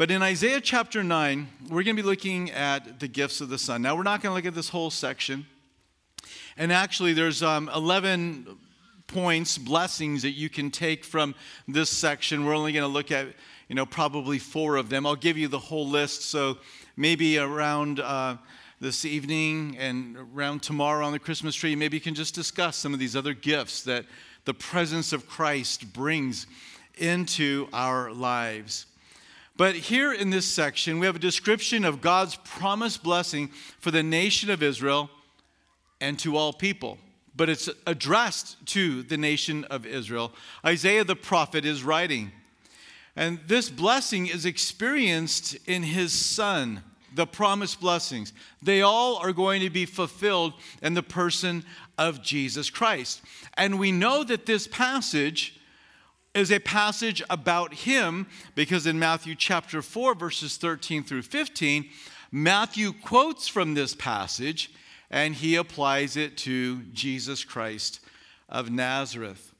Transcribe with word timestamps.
But 0.00 0.10
in 0.10 0.22
Isaiah 0.22 0.62
chapter 0.62 1.04
9, 1.04 1.46
we're 1.64 1.82
going 1.82 1.94
to 1.94 2.02
be 2.02 2.08
looking 2.08 2.50
at 2.52 3.00
the 3.00 3.06
gifts 3.06 3.42
of 3.42 3.50
the 3.50 3.58
Son. 3.58 3.82
Now, 3.82 3.94
we're 3.94 4.02
not 4.02 4.22
going 4.22 4.30
to 4.30 4.34
look 4.34 4.46
at 4.46 4.54
this 4.54 4.70
whole 4.70 4.88
section. 4.88 5.44
And 6.56 6.72
actually, 6.72 7.12
there's 7.12 7.42
um, 7.42 7.68
11 7.68 8.46
points, 9.08 9.58
blessings 9.58 10.22
that 10.22 10.30
you 10.30 10.48
can 10.48 10.70
take 10.70 11.04
from 11.04 11.34
this 11.68 11.90
section. 11.90 12.46
We're 12.46 12.56
only 12.56 12.72
going 12.72 12.84
to 12.84 12.88
look 12.88 13.12
at, 13.12 13.26
you 13.68 13.74
know, 13.74 13.84
probably 13.84 14.38
four 14.38 14.76
of 14.76 14.88
them. 14.88 15.04
I'll 15.04 15.16
give 15.16 15.36
you 15.36 15.48
the 15.48 15.58
whole 15.58 15.86
list. 15.86 16.22
So 16.22 16.56
maybe 16.96 17.36
around 17.36 18.00
uh, 18.00 18.38
this 18.80 19.04
evening 19.04 19.76
and 19.78 20.16
around 20.16 20.62
tomorrow 20.62 21.04
on 21.04 21.12
the 21.12 21.18
Christmas 21.18 21.54
tree, 21.54 21.76
maybe 21.76 21.98
you 21.98 22.00
can 22.00 22.14
just 22.14 22.34
discuss 22.34 22.78
some 22.78 22.94
of 22.94 23.00
these 23.00 23.16
other 23.16 23.34
gifts 23.34 23.82
that 23.82 24.06
the 24.46 24.54
presence 24.54 25.12
of 25.12 25.28
Christ 25.28 25.92
brings 25.92 26.46
into 26.96 27.68
our 27.74 28.10
lives. 28.14 28.86
But 29.60 29.76
here 29.76 30.10
in 30.10 30.30
this 30.30 30.46
section, 30.46 30.98
we 30.98 31.04
have 31.04 31.16
a 31.16 31.18
description 31.18 31.84
of 31.84 32.00
God's 32.00 32.34
promised 32.34 33.02
blessing 33.02 33.50
for 33.78 33.90
the 33.90 34.02
nation 34.02 34.48
of 34.48 34.62
Israel 34.62 35.10
and 36.00 36.18
to 36.20 36.34
all 36.38 36.54
people. 36.54 36.96
But 37.36 37.50
it's 37.50 37.68
addressed 37.86 38.56
to 38.68 39.02
the 39.02 39.18
nation 39.18 39.64
of 39.64 39.84
Israel. 39.84 40.32
Isaiah 40.64 41.04
the 41.04 41.14
prophet 41.14 41.66
is 41.66 41.84
writing. 41.84 42.32
And 43.14 43.38
this 43.48 43.68
blessing 43.68 44.28
is 44.28 44.46
experienced 44.46 45.58
in 45.66 45.82
his 45.82 46.14
son, 46.14 46.82
the 47.14 47.26
promised 47.26 47.82
blessings. 47.82 48.32
They 48.62 48.80
all 48.80 49.16
are 49.16 49.34
going 49.34 49.60
to 49.60 49.68
be 49.68 49.84
fulfilled 49.84 50.54
in 50.80 50.94
the 50.94 51.02
person 51.02 51.66
of 51.98 52.22
Jesus 52.22 52.70
Christ. 52.70 53.20
And 53.58 53.78
we 53.78 53.92
know 53.92 54.24
that 54.24 54.46
this 54.46 54.66
passage 54.66 55.59
is 56.34 56.52
a 56.52 56.60
passage 56.60 57.22
about 57.28 57.74
him 57.74 58.26
because 58.54 58.86
in 58.86 58.98
Matthew 58.98 59.34
chapter 59.34 59.82
4, 59.82 60.14
verses 60.14 60.56
13 60.56 61.02
through 61.02 61.22
15, 61.22 61.88
Matthew 62.30 62.92
quotes 62.92 63.48
from 63.48 63.74
this 63.74 63.94
passage 63.94 64.72
and 65.10 65.34
he 65.34 65.56
applies 65.56 66.16
it 66.16 66.36
to 66.38 66.82
Jesus 66.92 67.44
Christ 67.44 68.00
of 68.48 68.70
Nazareth. 68.70 69.52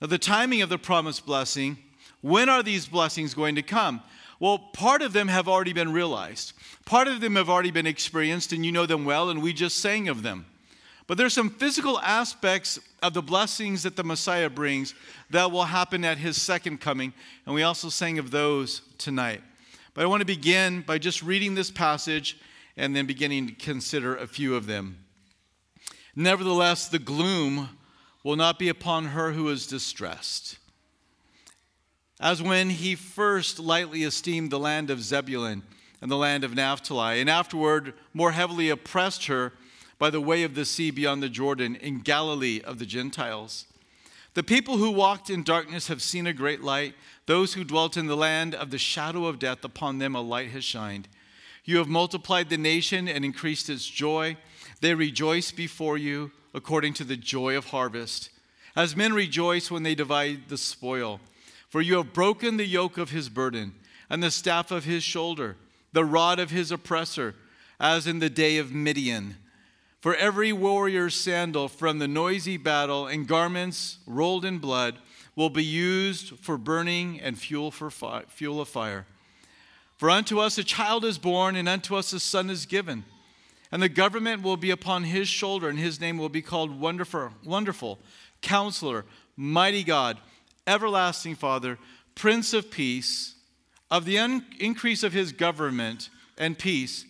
Now, 0.00 0.08
the 0.08 0.18
timing 0.18 0.62
of 0.62 0.68
the 0.68 0.78
promised 0.78 1.24
blessing, 1.24 1.78
when 2.20 2.48
are 2.48 2.62
these 2.62 2.86
blessings 2.86 3.32
going 3.32 3.54
to 3.54 3.62
come? 3.62 4.02
Well, 4.38 4.58
part 4.58 5.02
of 5.02 5.12
them 5.12 5.28
have 5.28 5.48
already 5.48 5.72
been 5.72 5.92
realized. 5.92 6.52
Part 6.84 7.08
of 7.08 7.20
them 7.20 7.36
have 7.36 7.50
already 7.50 7.70
been 7.70 7.86
experienced, 7.86 8.52
and 8.52 8.64
you 8.64 8.72
know 8.72 8.86
them 8.86 9.04
well, 9.04 9.28
and 9.28 9.42
we 9.42 9.52
just 9.52 9.78
sang 9.78 10.08
of 10.08 10.22
them. 10.22 10.46
But 11.10 11.18
there's 11.18 11.34
some 11.34 11.50
physical 11.50 11.98
aspects 11.98 12.78
of 13.02 13.14
the 13.14 13.20
blessings 13.20 13.82
that 13.82 13.96
the 13.96 14.04
Messiah 14.04 14.48
brings 14.48 14.94
that 15.30 15.50
will 15.50 15.64
happen 15.64 16.04
at 16.04 16.18
his 16.18 16.40
second 16.40 16.80
coming, 16.80 17.12
and 17.44 17.52
we 17.52 17.64
also 17.64 17.88
sang 17.88 18.20
of 18.20 18.30
those 18.30 18.82
tonight. 18.96 19.42
But 19.92 20.04
I 20.04 20.06
want 20.06 20.20
to 20.20 20.24
begin 20.24 20.82
by 20.82 20.98
just 20.98 21.20
reading 21.24 21.56
this 21.56 21.68
passage 21.68 22.38
and 22.76 22.94
then 22.94 23.06
beginning 23.06 23.48
to 23.48 23.54
consider 23.54 24.14
a 24.14 24.28
few 24.28 24.54
of 24.54 24.66
them. 24.66 24.98
Nevertheless, 26.14 26.86
the 26.86 27.00
gloom 27.00 27.70
will 28.22 28.36
not 28.36 28.60
be 28.60 28.68
upon 28.68 29.06
her 29.06 29.32
who 29.32 29.48
is 29.48 29.66
distressed. 29.66 30.58
As 32.20 32.40
when 32.40 32.70
he 32.70 32.94
first 32.94 33.58
lightly 33.58 34.04
esteemed 34.04 34.52
the 34.52 34.60
land 34.60 34.90
of 34.90 35.02
Zebulun 35.02 35.64
and 36.00 36.08
the 36.08 36.16
land 36.16 36.44
of 36.44 36.54
Naphtali, 36.54 37.20
and 37.20 37.28
afterward 37.28 37.94
more 38.14 38.30
heavily 38.30 38.70
oppressed 38.70 39.26
her 39.26 39.52
by 40.00 40.08
the 40.10 40.20
way 40.20 40.42
of 40.42 40.54
the 40.54 40.64
sea 40.64 40.90
beyond 40.90 41.22
the 41.22 41.28
Jordan 41.28 41.76
in 41.76 42.00
Galilee 42.00 42.62
of 42.64 42.78
the 42.78 42.86
Gentiles. 42.86 43.66
The 44.32 44.42
people 44.42 44.78
who 44.78 44.90
walked 44.90 45.28
in 45.28 45.42
darkness 45.42 45.88
have 45.88 46.00
seen 46.00 46.26
a 46.26 46.32
great 46.32 46.62
light. 46.62 46.94
Those 47.26 47.52
who 47.52 47.64
dwelt 47.64 47.98
in 47.98 48.06
the 48.06 48.16
land 48.16 48.54
of 48.54 48.70
the 48.70 48.78
shadow 48.78 49.26
of 49.26 49.38
death, 49.38 49.62
upon 49.62 49.98
them 49.98 50.14
a 50.14 50.22
light 50.22 50.50
has 50.52 50.64
shined. 50.64 51.06
You 51.66 51.76
have 51.76 51.88
multiplied 51.88 52.48
the 52.48 52.56
nation 52.56 53.08
and 53.08 53.26
increased 53.26 53.68
its 53.68 53.86
joy. 53.86 54.38
They 54.80 54.94
rejoice 54.94 55.52
before 55.52 55.98
you 55.98 56.32
according 56.54 56.94
to 56.94 57.04
the 57.04 57.16
joy 57.16 57.54
of 57.54 57.66
harvest, 57.66 58.30
as 58.74 58.96
men 58.96 59.12
rejoice 59.12 59.70
when 59.70 59.82
they 59.82 59.94
divide 59.94 60.48
the 60.48 60.56
spoil. 60.56 61.20
For 61.68 61.82
you 61.82 61.98
have 61.98 62.14
broken 62.14 62.56
the 62.56 62.66
yoke 62.66 62.96
of 62.96 63.10
his 63.10 63.28
burden 63.28 63.74
and 64.08 64.22
the 64.22 64.30
staff 64.30 64.70
of 64.70 64.84
his 64.84 65.04
shoulder, 65.04 65.56
the 65.92 66.06
rod 66.06 66.38
of 66.38 66.50
his 66.50 66.72
oppressor, 66.72 67.34
as 67.78 68.06
in 68.06 68.18
the 68.18 68.30
day 68.30 68.56
of 68.56 68.72
Midian. 68.72 69.36
For 70.00 70.14
every 70.14 70.52
warrior's 70.52 71.14
sandal 71.14 71.68
from 71.68 71.98
the 71.98 72.08
noisy 72.08 72.56
battle 72.56 73.06
and 73.06 73.28
garments 73.28 73.98
rolled 74.06 74.46
in 74.46 74.58
blood 74.58 74.98
will 75.36 75.50
be 75.50 75.64
used 75.64 76.38
for 76.38 76.56
burning 76.56 77.20
and 77.20 77.38
fuel 77.38 77.70
for 77.70 77.90
fi- 77.90 78.24
fuel 78.28 78.60
of 78.60 78.68
fire. 78.68 79.06
For 79.98 80.08
unto 80.08 80.38
us 80.38 80.56
a 80.56 80.64
child 80.64 81.04
is 81.04 81.18
born, 81.18 81.56
and 81.56 81.68
unto 81.68 81.94
us 81.94 82.14
a 82.14 82.20
son 82.20 82.48
is 82.48 82.64
given. 82.64 83.04
And 83.70 83.82
the 83.82 83.88
government 83.90 84.42
will 84.42 84.56
be 84.56 84.70
upon 84.70 85.04
his 85.04 85.28
shoulder, 85.28 85.68
and 85.68 85.78
his 85.78 86.00
name 86.00 86.16
will 86.16 86.30
be 86.30 86.42
called 86.42 86.80
Wonderful, 86.80 87.32
Wonderful 87.44 87.98
Counselor, 88.40 89.04
Mighty 89.36 89.84
God, 89.84 90.18
Everlasting 90.66 91.34
Father, 91.34 91.78
Prince 92.14 92.54
of 92.54 92.70
Peace. 92.70 93.34
Of 93.90 94.06
the 94.06 94.18
un- 94.18 94.46
increase 94.58 95.02
of 95.02 95.12
his 95.12 95.32
government 95.32 96.08
and 96.38 96.58
peace, 96.58 97.04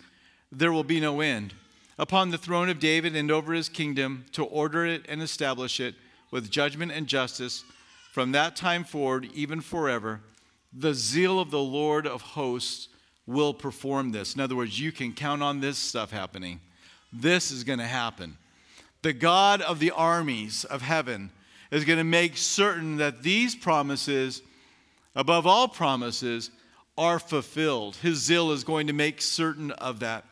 there 0.50 0.72
will 0.72 0.82
be 0.82 0.98
no 0.98 1.20
end. 1.20 1.54
Upon 2.00 2.30
the 2.30 2.38
throne 2.38 2.70
of 2.70 2.78
David 2.78 3.14
and 3.14 3.30
over 3.30 3.52
his 3.52 3.68
kingdom, 3.68 4.24
to 4.32 4.42
order 4.42 4.86
it 4.86 5.04
and 5.06 5.20
establish 5.20 5.80
it 5.80 5.94
with 6.30 6.50
judgment 6.50 6.92
and 6.92 7.06
justice 7.06 7.62
from 8.10 8.32
that 8.32 8.56
time 8.56 8.84
forward, 8.84 9.28
even 9.34 9.60
forever 9.60 10.22
the 10.72 10.94
zeal 10.94 11.38
of 11.38 11.50
the 11.50 11.60
Lord 11.60 12.06
of 12.06 12.22
hosts 12.22 12.88
will 13.26 13.52
perform 13.52 14.12
this. 14.12 14.34
In 14.34 14.40
other 14.40 14.56
words, 14.56 14.80
you 14.80 14.92
can 14.92 15.12
count 15.12 15.42
on 15.42 15.60
this 15.60 15.76
stuff 15.76 16.10
happening. 16.10 16.60
This 17.12 17.50
is 17.50 17.64
going 17.64 17.80
to 17.80 17.84
happen. 17.84 18.38
The 19.02 19.12
God 19.12 19.60
of 19.60 19.78
the 19.78 19.90
armies 19.90 20.64
of 20.64 20.80
heaven 20.80 21.30
is 21.70 21.84
going 21.84 21.98
to 21.98 22.04
make 22.04 22.38
certain 22.38 22.96
that 22.96 23.22
these 23.22 23.54
promises, 23.54 24.40
above 25.14 25.46
all 25.46 25.68
promises, 25.68 26.50
are 26.96 27.18
fulfilled. 27.18 27.96
His 27.96 28.20
zeal 28.20 28.52
is 28.52 28.64
going 28.64 28.86
to 28.86 28.94
make 28.94 29.20
certain 29.20 29.70
of 29.72 30.00
that. 30.00 30.24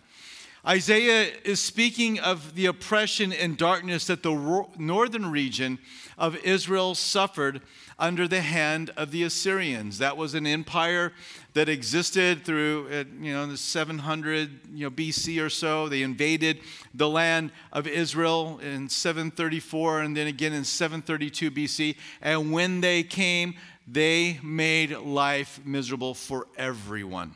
Isaiah 0.67 1.33
is 1.45 1.61
speaking 1.61 2.19
of 2.19 2.55
the 2.55 2.67
oppression 2.67 3.33
and 3.33 3.57
darkness 3.57 4.07
that 4.07 4.23
the 4.23 4.67
northern 4.77 5.31
region 5.31 5.79
of 6.19 6.37
Israel 6.45 6.95
suffered 6.97 7.63
under 7.99 8.29
the 8.29 8.41
hand 8.41 8.91
of 8.97 9.11
the 9.11 9.23
Assyrians. 9.23 9.99
That 9.99 10.17
was 10.17 10.35
an 10.35 10.47
empire 10.47 11.13
that 11.55 11.69
existed 11.69 12.45
through, 12.45 12.89
uh, 12.89 13.05
you 13.21 13.33
know, 13.33 13.47
the 13.47 13.57
700 13.57 14.61
you 14.73 14.87
know, 14.87 14.91
BC 14.91 15.45
or 15.45 15.49
so. 15.49 15.89
They 15.89 16.03
invaded 16.03 16.61
the 16.95 17.09
land 17.09 17.53
of 17.73 17.87
Israel 17.87 18.59
in 18.59 18.89
734 18.89 20.01
and 20.03 20.17
then 20.17 20.27
again 20.27 20.53
in 20.53 20.65
732 20.65 21.51
BC. 21.51 21.97
And 22.21 22.53
when 22.53 22.81
they 22.81 23.03
came, 23.03 23.55
they 23.87 24.39
made 24.43 24.97
life 24.97 25.61
miserable 25.65 26.15
for 26.15 26.47
everyone. 26.57 27.35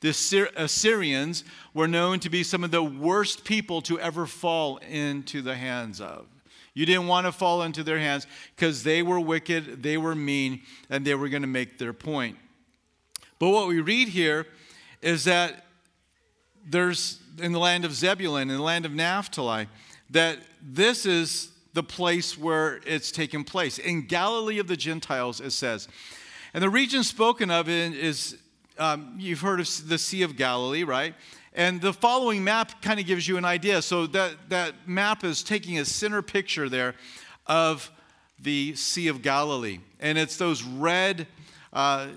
The 0.00 0.08
Assyrians 0.56 1.42
uh, 1.46 1.50
were 1.74 1.88
known 1.88 2.20
to 2.20 2.30
be 2.30 2.42
some 2.42 2.64
of 2.64 2.70
the 2.70 2.82
worst 2.82 3.44
people 3.44 3.82
to 3.82 4.00
ever 4.00 4.26
fall 4.26 4.78
into 4.78 5.42
the 5.42 5.54
hands 5.54 6.00
of. 6.00 6.26
You 6.72 6.86
didn't 6.86 7.08
want 7.08 7.26
to 7.26 7.32
fall 7.32 7.62
into 7.62 7.82
their 7.82 7.98
hands 7.98 8.26
because 8.56 8.82
they 8.82 9.02
were 9.02 9.20
wicked, 9.20 9.82
they 9.82 9.98
were 9.98 10.14
mean, 10.14 10.62
and 10.88 11.04
they 11.04 11.14
were 11.14 11.28
going 11.28 11.42
to 11.42 11.48
make 11.48 11.78
their 11.78 11.92
point. 11.92 12.38
But 13.38 13.50
what 13.50 13.68
we 13.68 13.80
read 13.80 14.08
here 14.08 14.46
is 15.02 15.24
that 15.24 15.66
there's 16.66 17.20
in 17.38 17.52
the 17.52 17.58
land 17.58 17.84
of 17.84 17.92
Zebulun, 17.92 18.50
in 18.50 18.56
the 18.56 18.62
land 18.62 18.84
of 18.84 18.92
Naphtali, 18.92 19.68
that 20.10 20.38
this 20.62 21.06
is 21.06 21.50
the 21.72 21.82
place 21.82 22.36
where 22.36 22.80
it's 22.86 23.10
taken 23.10 23.44
place. 23.44 23.78
In 23.78 24.06
Galilee 24.06 24.58
of 24.58 24.66
the 24.66 24.76
Gentiles, 24.76 25.40
it 25.40 25.52
says. 25.52 25.88
And 26.52 26.62
the 26.62 26.70
region 26.70 27.04
spoken 27.04 27.50
of 27.50 27.68
is, 27.68 28.36
um, 28.78 29.14
you've 29.18 29.40
heard 29.40 29.60
of 29.60 29.88
the 29.88 29.98
Sea 29.98 30.22
of 30.22 30.36
Galilee, 30.36 30.84
right? 30.84 31.14
And 31.52 31.80
the 31.80 31.92
following 31.92 32.44
map 32.44 32.80
kind 32.80 33.00
of 33.00 33.06
gives 33.06 33.26
you 33.26 33.36
an 33.36 33.44
idea. 33.44 33.82
So 33.82 34.06
that, 34.08 34.36
that 34.50 34.88
map 34.88 35.24
is 35.24 35.42
taking 35.42 35.78
a 35.78 35.84
center 35.84 36.22
picture 36.22 36.68
there 36.68 36.94
of 37.46 37.90
the 38.38 38.74
Sea 38.74 39.08
of 39.08 39.22
Galilee. 39.22 39.80
And 39.98 40.16
it's 40.16 40.36
those 40.36 40.62
red 40.62 41.26
uh, 41.72 42.08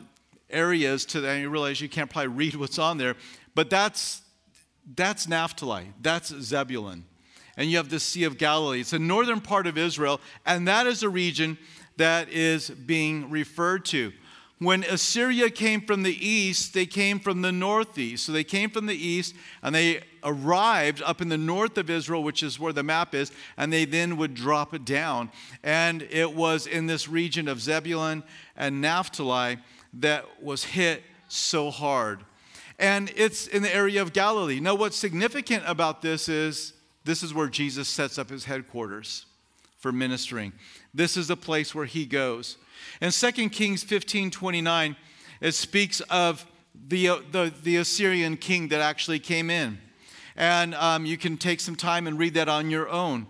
areas 0.49 1.05
to, 1.07 1.27
and 1.27 1.41
you 1.41 1.49
realize 1.49 1.81
you 1.81 1.89
can't 1.89 2.09
probably 2.09 2.29
read 2.29 2.55
what's 2.55 2.79
on 2.79 2.97
there, 2.97 3.15
but 3.55 3.69
that's, 3.69 4.21
that's 4.95 5.27
Naphtali, 5.27 5.91
that's 6.01 6.29
Zebulun. 6.29 7.05
And 7.57 7.69
you 7.69 7.77
have 7.77 7.89
the 7.89 7.99
Sea 7.99 8.23
of 8.23 8.37
Galilee. 8.37 8.79
It's 8.79 8.91
the 8.91 8.99
northern 8.99 9.41
part 9.41 9.67
of 9.67 9.77
Israel, 9.77 10.21
and 10.45 10.67
that 10.67 10.87
is 10.87 11.03
a 11.03 11.09
region 11.09 11.57
that 11.97 12.29
is 12.29 12.69
being 12.69 13.29
referred 13.29 13.85
to. 13.85 14.11
When 14.63 14.83
Assyria 14.83 15.49
came 15.49 15.81
from 15.81 16.03
the 16.03 16.27
east, 16.27 16.73
they 16.73 16.85
came 16.85 17.19
from 17.19 17.41
the 17.41 17.51
northeast. 17.51 18.25
So 18.25 18.31
they 18.31 18.43
came 18.43 18.69
from 18.69 18.85
the 18.85 18.95
east 18.95 19.35
and 19.61 19.75
they 19.75 20.01
arrived 20.23 21.01
up 21.01 21.21
in 21.21 21.29
the 21.29 21.37
north 21.37 21.77
of 21.77 21.89
Israel, 21.89 22.23
which 22.23 22.43
is 22.43 22.59
where 22.59 22.73
the 22.73 22.83
map 22.83 23.13
is, 23.13 23.31
and 23.57 23.73
they 23.73 23.85
then 23.85 24.17
would 24.17 24.33
drop 24.33 24.73
it 24.73 24.85
down. 24.85 25.31
And 25.63 26.03
it 26.03 26.33
was 26.33 26.65
in 26.65 26.87
this 26.87 27.09
region 27.09 27.47
of 27.47 27.61
Zebulun 27.61 28.23
and 28.55 28.79
Naphtali 28.79 29.57
that 29.95 30.41
was 30.41 30.63
hit 30.63 31.03
so 31.27 31.69
hard. 31.69 32.23
and 32.79 33.11
it's 33.15 33.47
in 33.47 33.61
the 33.61 33.73
area 33.73 34.01
of 34.01 34.13
Galilee. 34.13 34.59
Now, 34.59 34.75
what's 34.75 34.97
significant 34.97 35.63
about 35.67 36.01
this 36.01 36.27
is 36.27 36.73
this 37.05 37.23
is 37.23 37.33
where 37.33 37.47
Jesus 37.47 37.87
sets 37.87 38.17
up 38.17 38.29
his 38.29 38.45
headquarters 38.45 39.25
for 39.83 39.91
ministering. 39.91 40.53
This 40.93 41.17
is 41.17 41.27
the 41.27 41.35
place 41.35 41.75
where 41.75 41.85
he 41.85 42.05
goes. 42.05 42.55
In 43.01 43.11
2 43.11 43.49
Kings 43.49 43.83
15 43.83 44.31
29, 44.31 44.95
it 45.41 45.51
speaks 45.51 45.99
of 46.09 46.45
the, 46.87 47.09
uh, 47.09 47.17
the, 47.33 47.53
the 47.63 47.75
Assyrian 47.75 48.37
king 48.37 48.69
that 48.69 48.79
actually 48.79 49.19
came 49.19 49.49
in. 49.49 49.77
And 50.37 50.73
um, 50.75 51.05
you 51.05 51.17
can 51.17 51.35
take 51.35 51.59
some 51.59 51.75
time 51.75 52.07
and 52.07 52.17
read 52.17 52.33
that 52.35 52.47
on 52.47 52.69
your 52.69 52.87
own. 52.87 53.27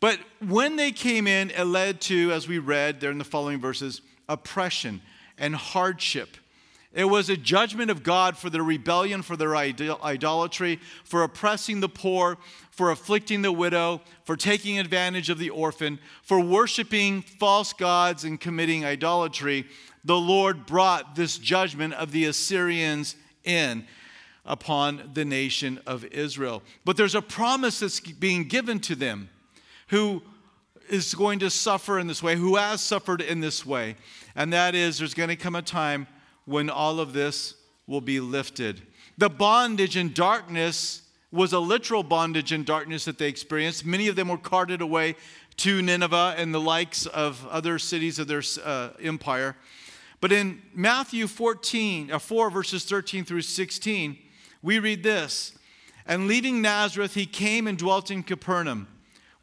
But 0.00 0.18
when 0.40 0.76
they 0.76 0.92
came 0.92 1.26
in, 1.26 1.50
it 1.50 1.64
led 1.64 2.00
to, 2.02 2.32
as 2.32 2.48
we 2.48 2.58
read 2.58 3.00
there 3.00 3.10
in 3.10 3.18
the 3.18 3.24
following 3.24 3.60
verses, 3.60 4.00
oppression 4.30 5.02
and 5.36 5.54
hardship. 5.54 6.38
It 6.96 7.04
was 7.04 7.28
a 7.28 7.36
judgment 7.36 7.90
of 7.90 8.02
God 8.02 8.38
for 8.38 8.48
their 8.48 8.62
rebellion, 8.62 9.20
for 9.20 9.36
their 9.36 9.54
idolatry, 9.54 10.80
for 11.04 11.22
oppressing 11.22 11.80
the 11.80 11.90
poor, 11.90 12.38
for 12.70 12.90
afflicting 12.90 13.42
the 13.42 13.52
widow, 13.52 14.00
for 14.24 14.34
taking 14.34 14.78
advantage 14.78 15.28
of 15.28 15.38
the 15.38 15.50
orphan, 15.50 15.98
for 16.22 16.40
worshiping 16.40 17.20
false 17.20 17.74
gods 17.74 18.24
and 18.24 18.40
committing 18.40 18.82
idolatry. 18.82 19.66
The 20.06 20.16
Lord 20.16 20.64
brought 20.64 21.16
this 21.16 21.36
judgment 21.36 21.92
of 21.92 22.12
the 22.12 22.24
Assyrians 22.24 23.14
in 23.44 23.86
upon 24.46 25.10
the 25.12 25.26
nation 25.26 25.78
of 25.86 26.02
Israel. 26.06 26.62
But 26.86 26.96
there's 26.96 27.14
a 27.14 27.20
promise 27.20 27.80
that's 27.80 28.00
being 28.00 28.44
given 28.44 28.80
to 28.80 28.94
them 28.94 29.28
who 29.88 30.22
is 30.88 31.14
going 31.14 31.40
to 31.40 31.50
suffer 31.50 31.98
in 31.98 32.06
this 32.06 32.22
way, 32.22 32.36
who 32.36 32.56
has 32.56 32.80
suffered 32.80 33.20
in 33.20 33.40
this 33.40 33.66
way. 33.66 33.96
And 34.34 34.50
that 34.54 34.74
is, 34.74 34.96
there's 34.96 35.12
going 35.12 35.28
to 35.28 35.36
come 35.36 35.56
a 35.56 35.60
time 35.60 36.06
when 36.46 36.70
all 36.70 36.98
of 36.98 37.12
this 37.12 37.54
will 37.86 38.00
be 38.00 38.18
lifted. 38.18 38.82
The 39.18 39.28
bondage 39.28 39.96
and 39.96 40.14
darkness 40.14 41.02
was 41.30 41.52
a 41.52 41.58
literal 41.58 42.02
bondage 42.02 42.52
and 42.52 42.64
darkness 42.64 43.04
that 43.04 43.18
they 43.18 43.28
experienced. 43.28 43.84
Many 43.84 44.08
of 44.08 44.16
them 44.16 44.28
were 44.28 44.38
carted 44.38 44.80
away 44.80 45.16
to 45.58 45.82
Nineveh 45.82 46.34
and 46.38 46.54
the 46.54 46.60
likes 46.60 47.06
of 47.06 47.46
other 47.48 47.78
cities 47.78 48.18
of 48.18 48.28
their 48.28 48.42
uh, 48.64 48.90
empire. 49.02 49.56
But 50.20 50.32
in 50.32 50.62
Matthew 50.74 51.26
14, 51.26 52.12
uh, 52.12 52.18
4, 52.18 52.50
verses 52.50 52.84
13 52.84 53.24
through 53.24 53.42
16, 53.42 54.16
we 54.62 54.78
read 54.78 55.02
this 55.02 55.58
And 56.06 56.26
leaving 56.26 56.62
Nazareth, 56.62 57.14
he 57.14 57.26
came 57.26 57.66
and 57.66 57.76
dwelt 57.76 58.10
in 58.10 58.22
Capernaum 58.22 58.88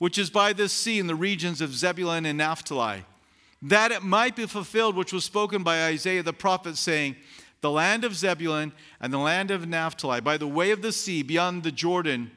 which 0.04 0.18
is 0.18 0.30
by 0.30 0.52
the 0.52 0.68
sea 0.68 1.00
in 1.00 1.08
the 1.08 1.16
regions 1.16 1.62
of 1.62 1.74
Zebulun 1.74 2.26
and 2.26 2.38
Naphtali, 2.38 3.06
that 3.63 3.94
it 3.94 4.04
might 4.04 4.36
be 4.36 4.45
fulfilled 4.45 4.95
which 4.95 5.13
was 5.13 5.24
spoken 5.24 5.63
by 5.63 5.86
Isaiah 5.86 6.21
the 6.21 6.33
prophet, 6.33 6.77
saying, 6.77 7.15
The 7.62 7.71
land 7.71 8.04
of 8.04 8.13
Zebulun 8.13 8.74
and 9.00 9.12
the 9.12 9.18
land 9.18 9.51
of 9.51 9.68
Naphtali, 9.68 10.21
by 10.21 10.38
the 10.38 10.48
way 10.48 10.71
of 10.71 10.81
the 10.81 10.92
sea 10.92 11.24
beyond 11.24 11.63
the 11.63 11.71
Jordan, 11.71 12.30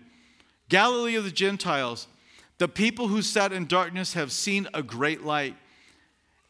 Galilee 0.68 1.16
of 1.16 1.24
the 1.24 1.30
Gentiles, 1.30 2.06
the 2.58 2.68
people 2.68 3.08
who 3.08 3.22
sat 3.22 3.52
in 3.52 3.66
darkness 3.66 4.14
have 4.14 4.32
seen 4.32 4.68
a 4.72 4.82
great 4.82 5.24
light. 5.24 5.56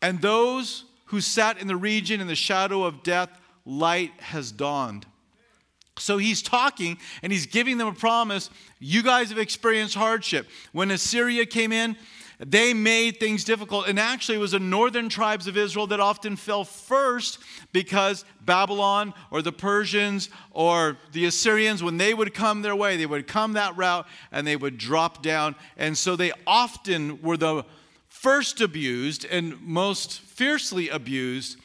And 0.03 0.21
those 0.21 0.85
who 1.07 1.21
sat 1.21 1.59
in 1.59 1.67
the 1.67 1.77
region 1.77 2.21
in 2.21 2.27
the 2.27 2.35
shadow 2.35 2.85
of 2.85 3.03
death, 3.03 3.31
light 3.65 4.13
has 4.19 4.53
dawned. 4.53 5.07
So 5.99 6.19
he's 6.19 6.43
talking 6.43 6.99
and 7.23 7.33
he's 7.33 7.47
giving 7.47 7.79
them 7.79 7.89
a 7.89 7.93
promise. 7.93 8.51
You 8.79 9.03
guys 9.03 9.31
have 9.31 9.39
experienced 9.39 9.95
hardship. 9.95 10.47
When 10.73 10.91
Assyria 10.91 11.47
came 11.47 11.73
in, 11.73 11.97
they 12.39 12.75
made 12.75 13.19
things 13.19 13.45
difficult. 13.45 13.89
And 13.89 13.99
actually, 13.99 14.37
it 14.37 14.41
was 14.41 14.53
the 14.53 14.61
northern 14.61 15.09
tribes 15.09 15.47
of 15.47 15.57
Israel 15.57 15.87
that 15.89 16.01
often 16.01 16.37
fell 16.37 16.65
first 16.65 17.39
because 17.73 18.25
Babylon 18.45 19.15
or 19.31 19.43
the 19.43 19.53
Persians 19.53 20.29
or 20.51 20.99
the 21.13 21.25
Assyrians, 21.25 21.83
when 21.83 21.97
they 21.97 22.13
would 22.13 22.35
come 22.35 22.63
their 22.63 22.77
way, 22.77 22.97
they 22.97 23.07
would 23.07 23.27
come 23.27 23.55
that 23.55 23.77
route 23.77 24.07
and 24.33 24.47
they 24.47 24.57
would 24.57 24.77
drop 24.77 25.23
down. 25.23 25.55
And 25.77 25.97
so 25.97 26.15
they 26.15 26.33
often 26.47 27.23
were 27.23 27.37
the 27.37 27.65
first 28.09 28.61
abused 28.61 29.25
and 29.25 29.61
most 29.63 30.21
fiercely 30.21 30.89
abused 30.89 31.59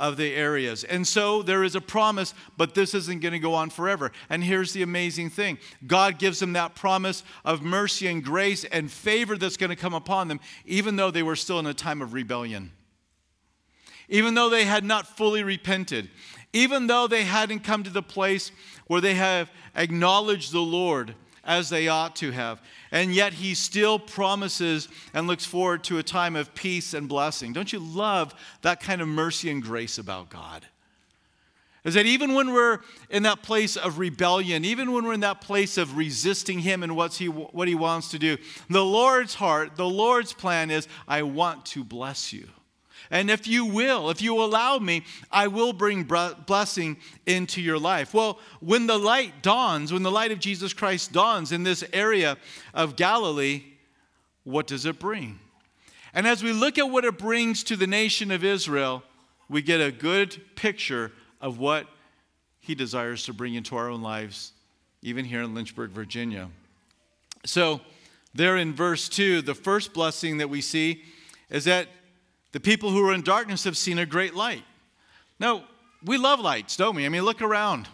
of 0.00 0.16
the 0.16 0.34
areas. 0.34 0.82
And 0.82 1.06
so 1.06 1.42
there 1.42 1.62
is 1.62 1.76
a 1.76 1.80
promise, 1.80 2.34
but 2.56 2.74
this 2.74 2.94
isn't 2.94 3.20
going 3.20 3.34
to 3.34 3.38
go 3.38 3.54
on 3.54 3.68
forever. 3.68 4.10
And 4.30 4.42
here's 4.42 4.72
the 4.72 4.82
amazing 4.82 5.30
thing 5.30 5.58
God 5.86 6.18
gives 6.18 6.40
them 6.40 6.54
that 6.54 6.74
promise 6.74 7.22
of 7.44 7.62
mercy 7.62 8.08
and 8.08 8.24
grace 8.24 8.64
and 8.64 8.90
favor 8.90 9.36
that's 9.36 9.58
going 9.58 9.70
to 9.70 9.76
come 9.76 9.94
upon 9.94 10.26
them, 10.26 10.40
even 10.64 10.96
though 10.96 11.10
they 11.10 11.22
were 11.22 11.36
still 11.36 11.58
in 11.60 11.66
a 11.66 11.74
time 11.74 12.02
of 12.02 12.14
rebellion. 12.14 12.72
Even 14.08 14.34
though 14.34 14.48
they 14.48 14.64
had 14.64 14.82
not 14.82 15.06
fully 15.06 15.44
repented, 15.44 16.08
even 16.52 16.88
though 16.88 17.06
they 17.06 17.22
hadn't 17.22 17.60
come 17.60 17.84
to 17.84 17.90
the 17.90 18.02
place 18.02 18.50
where 18.88 19.00
they 19.00 19.14
have 19.14 19.52
acknowledged 19.76 20.50
the 20.50 20.58
Lord 20.60 21.14
as 21.44 21.70
they 21.70 21.88
ought 21.88 22.16
to 22.16 22.30
have. 22.30 22.62
And 22.90 23.14
yet 23.14 23.32
he 23.34 23.54
still 23.54 23.98
promises 23.98 24.88
and 25.14 25.26
looks 25.26 25.44
forward 25.44 25.84
to 25.84 25.98
a 25.98 26.02
time 26.02 26.36
of 26.36 26.54
peace 26.54 26.94
and 26.94 27.08
blessing. 27.08 27.52
Don't 27.52 27.72
you 27.72 27.78
love 27.78 28.34
that 28.62 28.80
kind 28.80 29.00
of 29.00 29.08
mercy 29.08 29.50
and 29.50 29.62
grace 29.62 29.98
about 29.98 30.30
God? 30.30 30.66
Is 31.82 31.94
that 31.94 32.04
even 32.04 32.34
when 32.34 32.52
we're 32.52 32.80
in 33.08 33.22
that 33.22 33.42
place 33.42 33.76
of 33.76 33.98
rebellion, 33.98 34.66
even 34.66 34.92
when 34.92 35.04
we're 35.04 35.14
in 35.14 35.20
that 35.20 35.40
place 35.40 35.78
of 35.78 35.96
resisting 35.96 36.58
Him 36.58 36.82
and 36.82 36.94
what's 36.94 37.16
he, 37.16 37.26
what 37.28 37.68
He 37.68 37.74
wants 37.74 38.10
to 38.10 38.18
do, 38.18 38.36
the 38.68 38.84
Lord's 38.84 39.34
heart, 39.34 39.76
the 39.76 39.88
Lord's 39.88 40.34
plan 40.34 40.70
is, 40.70 40.86
I 41.08 41.22
want 41.22 41.64
to 41.66 41.82
bless 41.82 42.32
you. 42.34 42.48
And 43.10 43.28
if 43.28 43.46
you 43.46 43.64
will, 43.64 44.08
if 44.10 44.22
you 44.22 44.40
allow 44.40 44.78
me, 44.78 45.02
I 45.32 45.48
will 45.48 45.72
bring 45.72 46.04
blessing 46.04 46.96
into 47.26 47.60
your 47.60 47.78
life. 47.78 48.14
Well, 48.14 48.38
when 48.60 48.86
the 48.86 48.98
light 48.98 49.42
dawns, 49.42 49.92
when 49.92 50.04
the 50.04 50.12
light 50.12 50.30
of 50.30 50.38
Jesus 50.38 50.72
Christ 50.72 51.12
dawns 51.12 51.50
in 51.50 51.64
this 51.64 51.82
area 51.92 52.36
of 52.72 52.94
Galilee, 52.94 53.64
what 54.44 54.68
does 54.68 54.86
it 54.86 55.00
bring? 55.00 55.40
And 56.14 56.26
as 56.26 56.42
we 56.42 56.52
look 56.52 56.78
at 56.78 56.88
what 56.88 57.04
it 57.04 57.18
brings 57.18 57.64
to 57.64 57.76
the 57.76 57.86
nation 57.86 58.30
of 58.30 58.44
Israel, 58.44 59.02
we 59.48 59.60
get 59.62 59.80
a 59.80 59.90
good 59.90 60.40
picture 60.54 61.10
of 61.40 61.58
what 61.58 61.86
he 62.60 62.74
desires 62.76 63.24
to 63.24 63.32
bring 63.32 63.54
into 63.54 63.76
our 63.76 63.88
own 63.88 64.02
lives, 64.02 64.52
even 65.02 65.24
here 65.24 65.42
in 65.42 65.54
Lynchburg, 65.54 65.90
Virginia. 65.90 66.48
So, 67.44 67.80
there 68.34 68.56
in 68.56 68.74
verse 68.74 69.08
2, 69.08 69.42
the 69.42 69.54
first 69.54 69.92
blessing 69.92 70.38
that 70.38 70.48
we 70.48 70.60
see 70.60 71.02
is 71.48 71.64
that 71.64 71.88
the 72.52 72.60
people 72.60 72.90
who 72.90 73.08
are 73.08 73.12
in 73.12 73.22
darkness 73.22 73.64
have 73.64 73.76
seen 73.76 73.98
a 73.98 74.06
great 74.06 74.34
light. 74.34 74.64
Now, 75.38 75.64
we 76.04 76.16
love 76.16 76.40
lights, 76.40 76.76
don't 76.76 76.96
we? 76.96 77.06
I 77.06 77.08
mean, 77.08 77.22
look 77.22 77.42
around. 77.42 77.88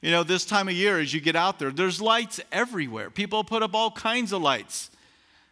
You 0.00 0.10
know, 0.10 0.24
this 0.24 0.44
time 0.44 0.68
of 0.68 0.74
year, 0.74 0.98
as 0.98 1.14
you 1.14 1.20
get 1.20 1.36
out 1.36 1.58
there, 1.58 1.70
there's 1.70 2.00
lights 2.00 2.40
everywhere. 2.50 3.10
People 3.10 3.44
put 3.44 3.62
up 3.62 3.74
all 3.74 3.90
kinds 3.90 4.32
of 4.32 4.42
lights. 4.42 4.90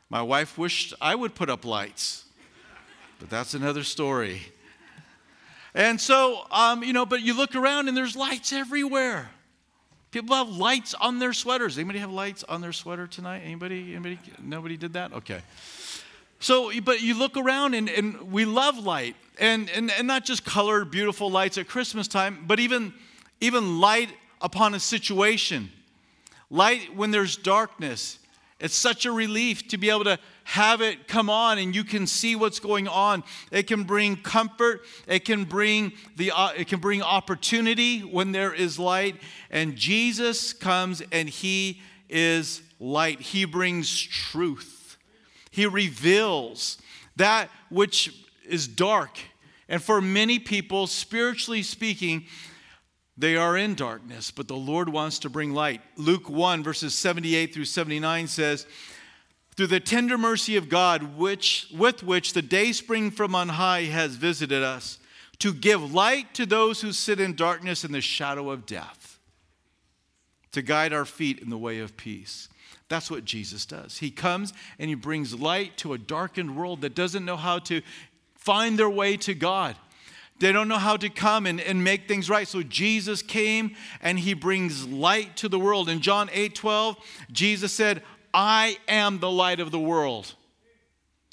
My 0.08 0.22
wife 0.22 0.58
wished 0.58 0.92
I 1.00 1.14
would 1.14 1.36
put 1.36 1.48
up 1.48 1.64
lights, 1.64 2.24
but 3.20 3.30
that's 3.30 3.54
another 3.54 3.84
story. 3.84 4.42
And 5.72 6.00
so, 6.00 6.46
um, 6.50 6.82
you 6.82 6.92
know, 6.92 7.06
but 7.06 7.22
you 7.22 7.32
look 7.36 7.54
around 7.54 7.86
and 7.86 7.96
there's 7.96 8.16
lights 8.16 8.52
everywhere. 8.52 9.30
People 10.10 10.34
have 10.34 10.48
lights 10.48 10.94
on 10.94 11.20
their 11.20 11.32
sweaters. 11.32 11.78
Anybody 11.78 12.00
have 12.00 12.10
lights 12.10 12.42
on 12.48 12.60
their 12.60 12.72
sweater 12.72 13.06
tonight? 13.06 13.42
Anybody? 13.44 13.94
Anybody? 13.94 14.18
Nobody 14.42 14.76
did 14.76 14.94
that? 14.94 15.12
Okay. 15.12 15.40
So, 16.40 16.72
but 16.80 17.02
you 17.02 17.18
look 17.18 17.36
around 17.36 17.74
and, 17.74 17.88
and 17.88 18.32
we 18.32 18.46
love 18.46 18.78
light, 18.78 19.14
and, 19.38 19.70
and, 19.70 19.90
and 19.90 20.06
not 20.06 20.24
just 20.24 20.44
colored, 20.44 20.90
beautiful 20.90 21.30
lights 21.30 21.58
at 21.58 21.68
Christmas 21.68 22.08
time, 22.08 22.44
but 22.46 22.58
even, 22.58 22.94
even 23.40 23.78
light 23.78 24.08
upon 24.40 24.74
a 24.74 24.80
situation. 24.80 25.70
Light 26.50 26.96
when 26.96 27.10
there's 27.10 27.36
darkness. 27.36 28.18
It's 28.58 28.74
such 28.74 29.06
a 29.06 29.12
relief 29.12 29.68
to 29.68 29.78
be 29.78 29.90
able 29.90 30.04
to 30.04 30.18
have 30.44 30.80
it 30.80 31.06
come 31.06 31.30
on 31.30 31.58
and 31.58 31.74
you 31.74 31.84
can 31.84 32.06
see 32.06 32.36
what's 32.36 32.58
going 32.58 32.88
on. 32.88 33.22
It 33.50 33.66
can 33.66 33.84
bring 33.84 34.16
comfort. 34.16 34.82
It 35.06 35.24
can 35.24 35.44
bring 35.44 35.92
the 36.16 36.32
uh, 36.32 36.50
it 36.56 36.68
can 36.68 36.80
bring 36.80 37.02
opportunity 37.02 38.00
when 38.00 38.32
there 38.32 38.52
is 38.52 38.78
light. 38.78 39.16
And 39.50 39.76
Jesus 39.76 40.52
comes 40.52 41.02
and 41.12 41.28
he 41.28 41.80
is 42.10 42.62
light. 42.78 43.20
He 43.20 43.44
brings 43.44 43.98
truth. 43.98 44.79
He 45.50 45.66
reveals 45.66 46.78
that 47.16 47.50
which 47.68 48.14
is 48.48 48.68
dark. 48.68 49.18
And 49.68 49.82
for 49.82 50.00
many 50.00 50.38
people, 50.38 50.86
spiritually 50.86 51.62
speaking, 51.62 52.26
they 53.16 53.36
are 53.36 53.56
in 53.56 53.74
darkness, 53.74 54.30
but 54.30 54.48
the 54.48 54.56
Lord 54.56 54.88
wants 54.88 55.18
to 55.20 55.30
bring 55.30 55.52
light. 55.52 55.82
Luke 55.96 56.28
1, 56.28 56.62
verses 56.62 56.94
78 56.94 57.52
through 57.52 57.66
79 57.66 58.26
says, 58.26 58.66
Through 59.56 59.66
the 59.68 59.80
tender 59.80 60.16
mercy 60.16 60.56
of 60.56 60.68
God, 60.68 61.16
which, 61.16 61.68
with 61.76 62.02
which 62.02 62.32
the 62.32 62.42
day 62.42 62.72
spring 62.72 63.10
from 63.10 63.34
on 63.34 63.50
high 63.50 63.84
has 63.84 64.16
visited 64.16 64.62
us, 64.62 64.98
to 65.40 65.52
give 65.52 65.92
light 65.92 66.32
to 66.34 66.46
those 66.46 66.80
who 66.80 66.92
sit 66.92 67.20
in 67.20 67.34
darkness 67.34 67.84
and 67.84 67.94
the 67.94 68.00
shadow 68.00 68.50
of 68.50 68.66
death, 68.66 69.18
to 70.52 70.62
guide 70.62 70.92
our 70.92 71.04
feet 71.04 71.40
in 71.40 71.50
the 71.50 71.58
way 71.58 71.80
of 71.80 71.96
peace. 71.96 72.48
That's 72.90 73.08
what 73.08 73.24
Jesus 73.24 73.64
does. 73.64 73.98
He 73.98 74.10
comes 74.10 74.52
and 74.78 74.88
he 74.88 74.96
brings 74.96 75.38
light 75.38 75.76
to 75.78 75.92
a 75.92 75.98
darkened 75.98 76.56
world 76.56 76.80
that 76.80 76.94
doesn't 76.94 77.24
know 77.24 77.36
how 77.36 77.60
to 77.60 77.82
find 78.34 78.76
their 78.76 78.90
way 78.90 79.16
to 79.18 79.32
God. 79.32 79.76
They 80.40 80.50
don't 80.50 80.66
know 80.66 80.78
how 80.78 80.96
to 80.96 81.08
come 81.08 81.46
and, 81.46 81.60
and 81.60 81.84
make 81.84 82.08
things 82.08 82.28
right. 82.28 82.48
So 82.48 82.64
Jesus 82.64 83.22
came 83.22 83.76
and 84.02 84.18
he 84.18 84.34
brings 84.34 84.88
light 84.88 85.36
to 85.36 85.48
the 85.48 85.58
world. 85.58 85.88
In 85.88 86.00
John 86.00 86.28
8 86.32 86.54
12, 86.54 86.96
Jesus 87.30 87.72
said, 87.72 88.02
I 88.34 88.78
am 88.88 89.20
the 89.20 89.30
light 89.30 89.60
of 89.60 89.70
the 89.70 89.78
world. 89.78 90.34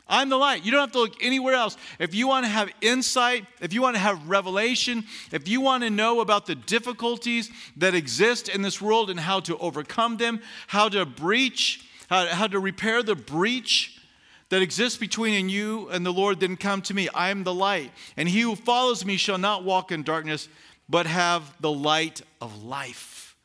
I'm 0.09 0.29
the 0.29 0.37
light. 0.37 0.63
You 0.63 0.71
don't 0.71 0.81
have 0.81 0.91
to 0.93 0.99
look 0.99 1.21
anywhere 1.21 1.55
else. 1.55 1.77
If 1.99 2.15
you 2.15 2.27
want 2.27 2.45
to 2.45 2.49
have 2.49 2.69
insight, 2.81 3.45
if 3.61 3.73
you 3.73 3.81
want 3.81 3.95
to 3.95 4.01
have 4.01 4.29
revelation, 4.29 5.03
if 5.31 5.47
you 5.47 5.59
want 5.59 5.83
to 5.83 5.89
know 5.89 6.21
about 6.21 6.45
the 6.45 6.55
difficulties 6.55 7.51
that 7.77 7.93
exist 7.93 8.47
in 8.47 8.61
this 8.61 8.81
world 8.81 9.09
and 9.09 9.19
how 9.19 9.41
to 9.41 9.57
overcome 9.57 10.17
them, 10.17 10.41
how 10.67 10.87
to 10.89 11.05
breach, 11.05 11.85
how, 12.09 12.27
how 12.27 12.47
to 12.47 12.59
repair 12.59 13.03
the 13.03 13.15
breach 13.15 14.01
that 14.49 14.61
exists 14.61 14.97
between 14.97 15.49
you 15.49 15.89
and 15.89 16.05
the 16.05 16.13
Lord, 16.13 16.39
then 16.39 16.55
come 16.55 16.81
to 16.83 16.93
me. 16.93 17.09
I 17.13 17.29
am 17.29 17.43
the 17.43 17.53
light. 17.53 17.91
And 18.15 18.29
he 18.29 18.41
who 18.41 18.55
follows 18.55 19.05
me 19.05 19.17
shall 19.17 19.37
not 19.37 19.65
walk 19.65 19.91
in 19.91 20.03
darkness, 20.03 20.47
but 20.87 21.05
have 21.05 21.53
the 21.59 21.71
light 21.71 22.21
of 22.39 22.63
life. 22.63 23.35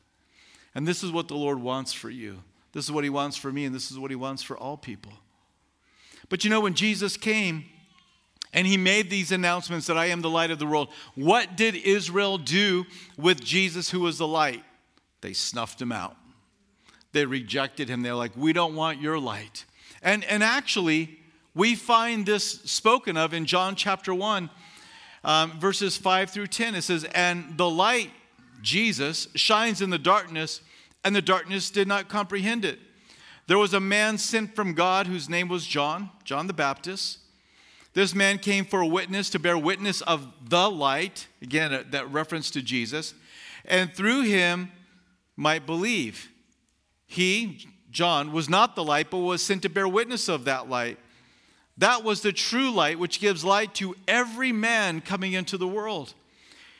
And 0.73 0.87
this 0.87 1.03
is 1.03 1.11
what 1.11 1.27
the 1.27 1.35
Lord 1.35 1.59
wants 1.59 1.91
for 1.91 2.09
you. 2.09 2.41
This 2.71 2.85
is 2.85 2.91
what 2.91 3.03
he 3.03 3.09
wants 3.09 3.37
for 3.37 3.51
me, 3.51 3.65
and 3.65 3.75
this 3.75 3.91
is 3.91 3.99
what 3.99 4.11
he 4.11 4.15
wants 4.15 4.41
for 4.41 4.57
all 4.57 4.77
people. 4.77 5.13
But 6.33 6.43
you 6.43 6.49
know, 6.49 6.61
when 6.61 6.73
Jesus 6.73 7.15
came 7.15 7.63
and 8.53 8.65
he 8.65 8.75
made 8.75 9.11
these 9.11 9.31
announcements 9.31 9.85
that 9.85 9.99
I 9.99 10.07
am 10.07 10.23
the 10.23 10.31
light 10.31 10.49
of 10.49 10.57
the 10.57 10.65
world, 10.65 10.89
what 11.13 11.55
did 11.55 11.75
Israel 11.75 12.39
do 12.39 12.87
with 13.19 13.39
Jesus, 13.39 13.91
who 13.91 13.99
was 13.99 14.17
the 14.17 14.25
light? 14.25 14.63
They 15.21 15.33
snuffed 15.33 15.79
him 15.79 15.91
out. 15.91 16.17
They 17.11 17.27
rejected 17.27 17.87
him. 17.87 18.01
They're 18.01 18.15
like, 18.15 18.31
We 18.35 18.51
don't 18.51 18.73
want 18.73 18.99
your 18.99 19.19
light. 19.19 19.65
And, 20.01 20.23
and 20.23 20.41
actually, 20.41 21.19
we 21.53 21.75
find 21.75 22.25
this 22.25 22.61
spoken 22.63 23.15
of 23.15 23.35
in 23.35 23.45
John 23.45 23.75
chapter 23.75 24.11
1, 24.11 24.49
um, 25.23 25.59
verses 25.59 25.97
5 25.97 26.31
through 26.31 26.47
10. 26.47 26.73
It 26.73 26.81
says, 26.81 27.03
And 27.13 27.59
the 27.59 27.69
light, 27.69 28.09
Jesus, 28.63 29.27
shines 29.35 29.83
in 29.83 29.91
the 29.91 29.99
darkness, 29.99 30.61
and 31.03 31.15
the 31.15 31.21
darkness 31.21 31.69
did 31.69 31.87
not 31.87 32.09
comprehend 32.09 32.65
it. 32.65 32.79
There 33.47 33.57
was 33.57 33.73
a 33.73 33.79
man 33.79 34.17
sent 34.17 34.55
from 34.55 34.73
God 34.73 35.07
whose 35.07 35.29
name 35.29 35.49
was 35.49 35.65
John, 35.65 36.09
John 36.23 36.47
the 36.47 36.53
Baptist. 36.53 37.19
This 37.93 38.15
man 38.15 38.39
came 38.39 38.65
for 38.65 38.81
a 38.81 38.87
witness 38.87 39.29
to 39.31 39.39
bear 39.39 39.57
witness 39.57 40.01
of 40.01 40.27
the 40.49 40.69
light, 40.69 41.27
again, 41.41 41.73
uh, 41.73 41.83
that 41.91 42.11
reference 42.11 42.49
to 42.51 42.61
Jesus, 42.61 43.13
and 43.65 43.93
through 43.93 44.23
him 44.23 44.71
might 45.35 45.65
believe. 45.65 46.29
He, 47.05 47.67
John, 47.91 48.31
was 48.31 48.49
not 48.49 48.75
the 48.75 48.83
light, 48.83 49.11
but 49.11 49.19
was 49.19 49.43
sent 49.43 49.61
to 49.63 49.69
bear 49.69 49.87
witness 49.87 50.27
of 50.27 50.45
that 50.45 50.69
light. 50.69 50.97
That 51.77 52.03
was 52.03 52.21
the 52.21 52.31
true 52.31 52.71
light 52.71 52.97
which 52.97 53.19
gives 53.19 53.43
light 53.43 53.75
to 53.75 53.95
every 54.07 54.51
man 54.51 55.01
coming 55.01 55.33
into 55.33 55.57
the 55.57 55.67
world. 55.67 56.13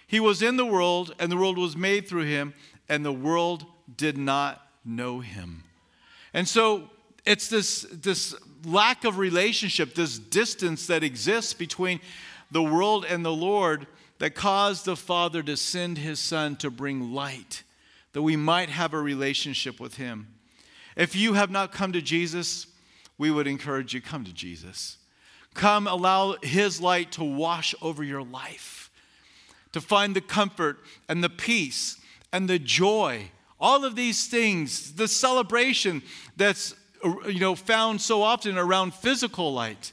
He 0.07 0.19
was 0.19 0.41
in 0.41 0.57
the 0.57 0.65
world, 0.65 1.13
and 1.19 1.31
the 1.31 1.37
world 1.37 1.57
was 1.57 1.75
made 1.75 2.07
through 2.07 2.25
him, 2.25 2.53
and 2.89 3.05
the 3.05 3.13
world 3.13 3.65
did 3.97 4.17
not 4.17 4.65
know 4.85 5.19
him. 5.19 5.63
And 6.33 6.47
so 6.47 6.89
it's 7.25 7.47
this, 7.47 7.85
this 7.91 8.35
lack 8.65 9.05
of 9.05 9.17
relationship, 9.17 9.93
this 9.95 10.17
distance 10.17 10.87
that 10.87 11.03
exists 11.03 11.53
between 11.53 11.99
the 12.51 12.63
world 12.63 13.05
and 13.05 13.23
the 13.23 13.31
Lord 13.31 13.87
that 14.19 14.35
caused 14.35 14.85
the 14.85 14.95
Father 14.95 15.43
to 15.43 15.57
send 15.57 15.97
his 15.97 16.19
Son 16.19 16.55
to 16.57 16.69
bring 16.69 17.13
light, 17.13 17.63
that 18.13 18.21
we 18.21 18.35
might 18.35 18.69
have 18.69 18.93
a 18.93 18.99
relationship 18.99 19.79
with 19.79 19.97
him. 19.97 20.27
If 20.95 21.15
you 21.15 21.33
have 21.33 21.51
not 21.51 21.71
come 21.71 21.91
to 21.93 22.01
Jesus, 22.01 22.67
we 23.17 23.31
would 23.31 23.47
encourage 23.47 23.93
you 23.93 24.01
come 24.01 24.23
to 24.25 24.33
Jesus. 24.33 24.97
Come, 25.53 25.87
allow 25.87 26.35
his 26.41 26.81
light 26.81 27.11
to 27.13 27.23
wash 27.23 27.75
over 27.81 28.03
your 28.03 28.23
life, 28.23 28.91
to 29.71 29.81
find 29.81 30.15
the 30.15 30.21
comfort 30.21 30.79
and 31.09 31.23
the 31.23 31.29
peace 31.29 31.97
and 32.31 32.49
the 32.49 32.59
joy 32.59 33.29
all 33.59 33.85
of 33.85 33.95
these 33.95 34.27
things, 34.27 34.93
the 34.93 35.07
celebration 35.07 36.01
that's 36.35 36.75
you 37.27 37.39
know 37.39 37.55
found 37.55 38.01
so 38.01 38.21
often 38.21 38.57
around 38.57 38.93
physical 38.93 39.53
light. 39.53 39.91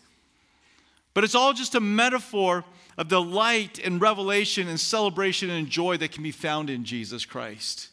But 1.14 1.24
it's 1.24 1.34
all 1.34 1.52
just 1.52 1.74
a 1.74 1.80
metaphor 1.80 2.64
of 2.96 3.08
the 3.08 3.20
light 3.20 3.80
and 3.82 4.00
revelation 4.00 4.68
and 4.68 4.78
celebration 4.78 5.50
and 5.50 5.68
joy 5.68 5.96
that 5.96 6.12
can 6.12 6.22
be 6.22 6.30
found 6.30 6.70
in 6.70 6.84
Jesus 6.84 7.24
Christ. 7.24 7.88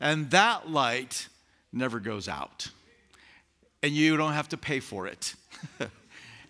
And 0.00 0.30
that 0.30 0.70
light 0.70 1.28
never 1.72 2.00
goes 2.00 2.28
out. 2.28 2.68
And 3.82 3.92
you 3.92 4.16
don't 4.16 4.32
have 4.32 4.48
to 4.50 4.56
pay 4.56 4.80
for 4.80 5.06
it. 5.06 5.34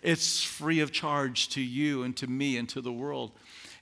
it's 0.01 0.43
free 0.43 0.79
of 0.79 0.91
charge 0.91 1.49
to 1.49 1.61
you 1.61 2.03
and 2.03 2.15
to 2.17 2.27
me 2.27 2.57
and 2.57 2.67
to 2.69 2.81
the 2.81 2.91
world. 2.91 3.31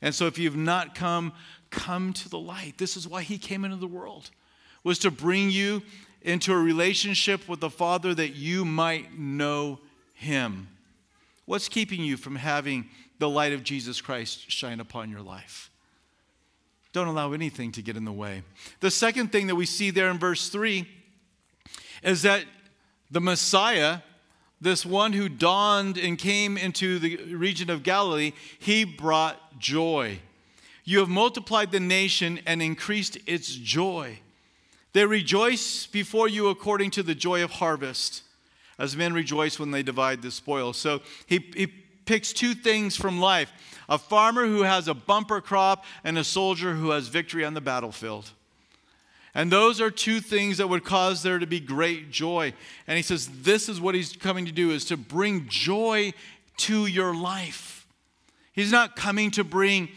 And 0.02 0.14
so 0.14 0.26
if 0.26 0.38
you've 0.38 0.58
not 0.58 0.96
come, 0.96 1.34
come 1.70 2.14
to 2.14 2.30
the 2.30 2.40
light. 2.40 2.78
This 2.78 2.98
is 2.98 3.08
why 3.08 3.22
he 3.22 3.38
came 3.38 3.64
into 3.66 3.78
the 3.78 3.88
world 3.88 4.32
was 4.86 5.00
to 5.00 5.12
bring 5.12 5.50
you 5.50 5.82
into 6.22 6.54
a 6.54 6.58
relationship 6.58 7.50
with 7.50 7.60
the 7.60 7.70
Father 7.70 8.14
that 8.14 8.30
you 8.30 8.64
might 8.64 9.20
know 9.20 9.80
Him. 10.14 10.70
What's 11.46 11.68
keeping 11.68 12.02
you 12.02 12.16
from 12.16 12.38
having 12.38 12.90
the 13.20 13.28
light 13.28 13.52
of 13.52 13.64
Jesus 13.64 14.00
Christ 14.00 14.50
shine 14.50 14.80
upon 14.80 15.10
your 15.10 15.22
life? 15.22 15.70
Don't 16.94 17.08
allow 17.08 17.34
anything 17.34 17.72
to 17.74 17.82
get 17.82 17.98
in 17.98 18.06
the 18.06 18.14
way. 18.14 18.44
The 18.80 18.92
second 18.92 19.32
thing 19.32 19.48
that 19.48 19.56
we 19.56 19.66
see 19.66 19.90
there 19.90 20.10
in 20.10 20.18
verse 20.18 20.50
3 20.50 20.88
is 22.04 22.22
that 22.22 22.46
the 23.12 23.20
Messiah, 23.20 24.00
this 24.62 24.86
one 24.86 25.14
who 25.14 25.28
dawned 25.28 25.98
and 25.98 26.18
came 26.18 26.58
into 26.58 27.00
the 27.00 27.18
region 27.34 27.70
of 27.70 27.84
Galilee, 27.84 28.34
he 28.60 28.84
brought 28.86 29.60
joy. 29.60 30.20
You 30.84 31.00
have 31.00 31.10
multiplied 31.10 31.72
the 31.72 31.80
nation 31.80 32.40
and 32.46 32.62
increased 32.62 33.18
its 33.26 33.54
joy. 33.54 34.20
They 34.96 35.06
rejoice 35.06 35.88
before 35.88 36.30
you 36.30 36.48
according 36.48 36.92
to 36.92 37.04
the 37.04 37.14
joy 37.14 37.44
of 37.44 37.52
harvest, 37.52 38.24
as 38.80 38.96
men 38.96 39.12
rejoice 39.12 39.60
when 39.60 39.72
they 39.72 39.84
divide 39.84 40.22
the 40.22 40.32
spoil. 40.32 40.72
So 40.72 41.02
he, 41.26 41.52
he 41.54 41.68
picks 41.68 42.32
two 42.32 42.54
things 42.54 42.96
from 42.96 43.20
life 43.20 43.52
a 43.90 43.98
farmer 43.98 44.46
who 44.46 44.62
has 44.62 44.88
a 44.88 44.94
bumper 44.94 45.42
crop, 45.42 45.84
and 46.06 46.18
a 46.18 46.24
soldier 46.24 46.76
who 46.76 46.92
has 46.92 47.10
victory 47.10 47.44
on 47.44 47.54
the 47.54 47.60
battlefield. 47.60 48.32
And 49.34 49.52
those 49.52 49.82
are 49.82 49.92
two 49.92 50.22
things 50.22 50.60
that 50.60 50.70
would 50.70 50.86
cause 50.86 51.24
there 51.24 51.40
to 51.40 51.46
be 51.46 51.60
great 51.60 52.10
joy. 52.10 52.54
And 52.88 52.96
he 52.96 53.04
says, 53.04 53.28
This 53.42 53.68
is 53.68 53.82
what 53.82 53.96
he's 53.96 54.16
coming 54.16 54.46
to 54.46 54.54
do, 54.54 54.72
is 54.72 54.86
to 54.86 54.96
bring 54.96 55.50
joy 55.50 56.14
to 56.60 56.86
your 56.86 57.14
life. 57.14 57.86
He's 58.54 58.72
not 58.72 58.96
coming 58.96 59.30
to 59.32 59.44
bring 59.44 59.90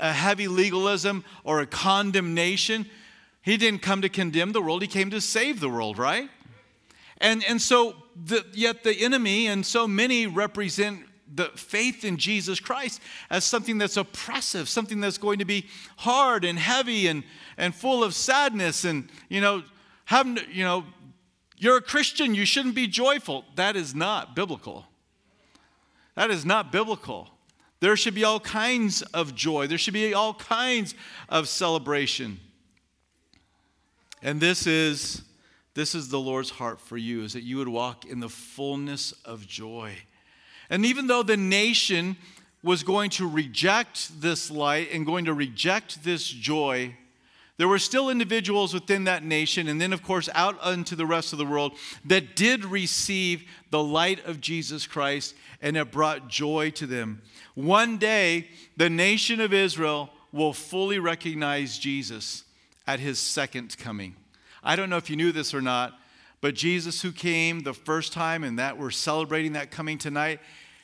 a 0.00 0.12
heavy 0.12 0.48
legalism 0.48 1.24
or 1.44 1.60
a 1.60 1.66
condemnation. 1.66 2.90
He 3.42 3.56
didn't 3.56 3.82
come 3.82 4.02
to 4.02 4.08
condemn 4.08 4.52
the 4.52 4.60
world, 4.60 4.82
he 4.82 4.88
came 4.88 5.10
to 5.10 5.20
save 5.20 5.60
the 5.60 5.68
world, 5.68 5.98
right? 5.98 6.28
And, 7.18 7.44
and 7.44 7.60
so, 7.60 7.94
the, 8.16 8.44
yet 8.52 8.82
the 8.82 9.04
enemy 9.04 9.46
and 9.46 9.64
so 9.64 9.86
many 9.86 10.26
represent 10.26 11.04
the 11.32 11.50
faith 11.54 12.04
in 12.04 12.16
Jesus 12.16 12.58
Christ 12.58 13.00
as 13.28 13.44
something 13.44 13.78
that's 13.78 13.96
oppressive, 13.96 14.68
something 14.68 15.00
that's 15.00 15.18
going 15.18 15.38
to 15.38 15.44
be 15.44 15.66
hard 15.98 16.44
and 16.44 16.58
heavy 16.58 17.06
and, 17.06 17.22
and 17.56 17.74
full 17.74 18.02
of 18.02 18.14
sadness. 18.14 18.84
And, 18.84 19.08
you 19.28 19.40
know, 19.40 19.62
having, 20.06 20.38
you 20.50 20.64
know, 20.64 20.84
you're 21.56 21.76
a 21.76 21.82
Christian, 21.82 22.34
you 22.34 22.46
shouldn't 22.46 22.74
be 22.74 22.86
joyful. 22.86 23.44
That 23.54 23.76
is 23.76 23.94
not 23.94 24.34
biblical. 24.34 24.86
That 26.16 26.30
is 26.30 26.44
not 26.44 26.72
biblical. 26.72 27.28
There 27.80 27.96
should 27.96 28.14
be 28.14 28.24
all 28.24 28.40
kinds 28.40 29.02
of 29.02 29.34
joy, 29.34 29.66
there 29.66 29.78
should 29.78 29.94
be 29.94 30.12
all 30.14 30.34
kinds 30.34 30.94
of 31.28 31.48
celebration. 31.48 32.40
And 34.22 34.40
this 34.40 34.66
is 34.66 35.22
this 35.74 35.94
is 35.94 36.08
the 36.08 36.20
Lord's 36.20 36.50
heart 36.50 36.80
for 36.80 36.96
you 36.96 37.22
is 37.22 37.32
that 37.32 37.42
you 37.42 37.58
would 37.58 37.68
walk 37.68 38.04
in 38.04 38.20
the 38.20 38.28
fullness 38.28 39.12
of 39.24 39.46
joy. 39.46 39.94
And 40.68 40.84
even 40.84 41.06
though 41.06 41.22
the 41.22 41.36
nation 41.36 42.16
was 42.62 42.82
going 42.82 43.10
to 43.10 43.28
reject 43.28 44.20
this 44.20 44.50
light 44.50 44.92
and 44.92 45.06
going 45.06 45.24
to 45.24 45.32
reject 45.32 46.02
this 46.04 46.26
joy, 46.28 46.96
there 47.56 47.68
were 47.68 47.78
still 47.78 48.10
individuals 48.10 48.74
within 48.74 49.04
that 49.04 49.22
nation, 49.22 49.68
and 49.68 49.80
then, 49.80 49.92
of 49.92 50.02
course, 50.02 50.28
out 50.34 50.56
unto 50.60 50.96
the 50.96 51.06
rest 51.06 51.32
of 51.32 51.38
the 51.38 51.46
world, 51.46 51.72
that 52.04 52.34
did 52.34 52.64
receive 52.64 53.44
the 53.70 53.82
light 53.82 54.24
of 54.26 54.40
Jesus 54.40 54.86
Christ, 54.86 55.34
and 55.60 55.76
it 55.76 55.90
brought 55.90 56.28
joy 56.28 56.70
to 56.70 56.86
them. 56.86 57.22
One 57.54 57.98
day, 57.98 58.48
the 58.76 58.90
nation 58.90 59.40
of 59.40 59.52
Israel 59.52 60.10
will 60.32 60.52
fully 60.52 60.98
recognize 60.98 61.78
Jesus 61.78 62.44
at 62.90 62.98
his 62.98 63.20
second 63.20 63.78
coming. 63.78 64.16
I 64.64 64.74
don't 64.74 64.90
know 64.90 64.96
if 64.96 65.08
you 65.08 65.14
knew 65.14 65.30
this 65.30 65.54
or 65.54 65.60
not, 65.60 65.96
but 66.40 66.56
Jesus, 66.56 67.02
who 67.02 67.12
came 67.12 67.60
the 67.60 67.72
first 67.72 68.12
time 68.12 68.42
and 68.42 68.58
that 68.58 68.78
we're 68.78 68.90
celebrating 68.90 69.52
that 69.52 69.70
coming 69.70 69.96
tonight, 69.96 70.40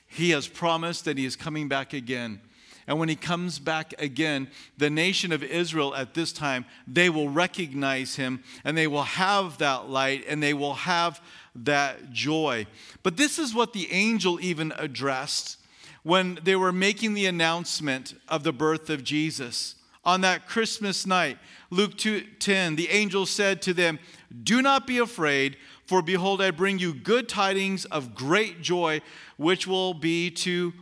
he 0.07 0.31
has 0.31 0.47
promised 0.47 1.05
that 1.07 1.19
he 1.19 1.25
is 1.25 1.35
coming 1.35 1.67
back 1.67 1.93
again. 1.93 2.41
And 2.87 3.01
when 3.01 3.09
he 3.09 3.17
comes 3.17 3.59
back 3.59 3.93
again, 3.99 4.49
the 4.79 4.89
nation 4.89 5.33
of 5.33 5.43
Israel 5.43 5.97
at 5.97 6.15
this 6.15 6.33
time, 6.33 6.65
they 6.87 7.11
will 7.11 7.29
recognize 7.29 8.15
him 8.15 8.45
and 8.63 8.79
they 8.79 8.87
will 8.87 9.03
have 9.03 9.59
that 9.59 9.89
light 9.89 10.25
and 10.29 10.41
they 10.41 10.55
will 10.55 10.75
have 10.75 11.21
that 11.57 12.13
joy. 12.13 12.69
But 13.03 13.17
this 13.17 13.41
is 13.41 13.53
what 13.53 13.73
the 13.73 13.91
angel 13.91 14.39
even 14.41 14.73
addressed 14.79 15.59
when 16.05 16.39
they 16.45 16.55
were 16.55 16.71
making 16.71 17.15
the 17.15 17.27
announcement 17.27 18.15
of 18.29 18.45
the 18.45 18.53
birth 18.53 18.91
of 18.91 19.03
Jesus. 19.03 19.76
On 20.07 20.21
that 20.21 20.47
Christmas 20.47 21.05
night, 21.05 21.37
Luke 21.69 21.99
2:10, 21.99 22.77
the 22.77 22.89
angel 22.91 23.27
said 23.27 23.61
to 23.63 23.75
them, 23.75 23.99
"Do 24.45 24.63
not 24.63 24.87
be 24.87 24.99
afraid, 24.99 25.57
for 25.85 26.01
behold 26.01 26.41
I 26.41 26.53
bring 26.53 26.79
you 26.79 26.95
good 26.95 27.29
tidings 27.29 27.85
of 27.87 28.15
great 28.15 28.63
joy, 28.63 29.03
which 29.37 29.67
will 29.67 29.95
be 29.95 30.31
to 30.31 30.73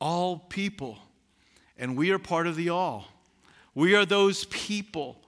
all 0.00 0.36
people." 0.36 0.98
And 1.78 1.96
we 1.96 2.10
are 2.10 2.18
part 2.18 2.48
of 2.48 2.56
the 2.56 2.70
all. 2.70 3.08
We 3.72 3.94
are 3.94 4.04
those 4.04 4.46
people 4.46 5.21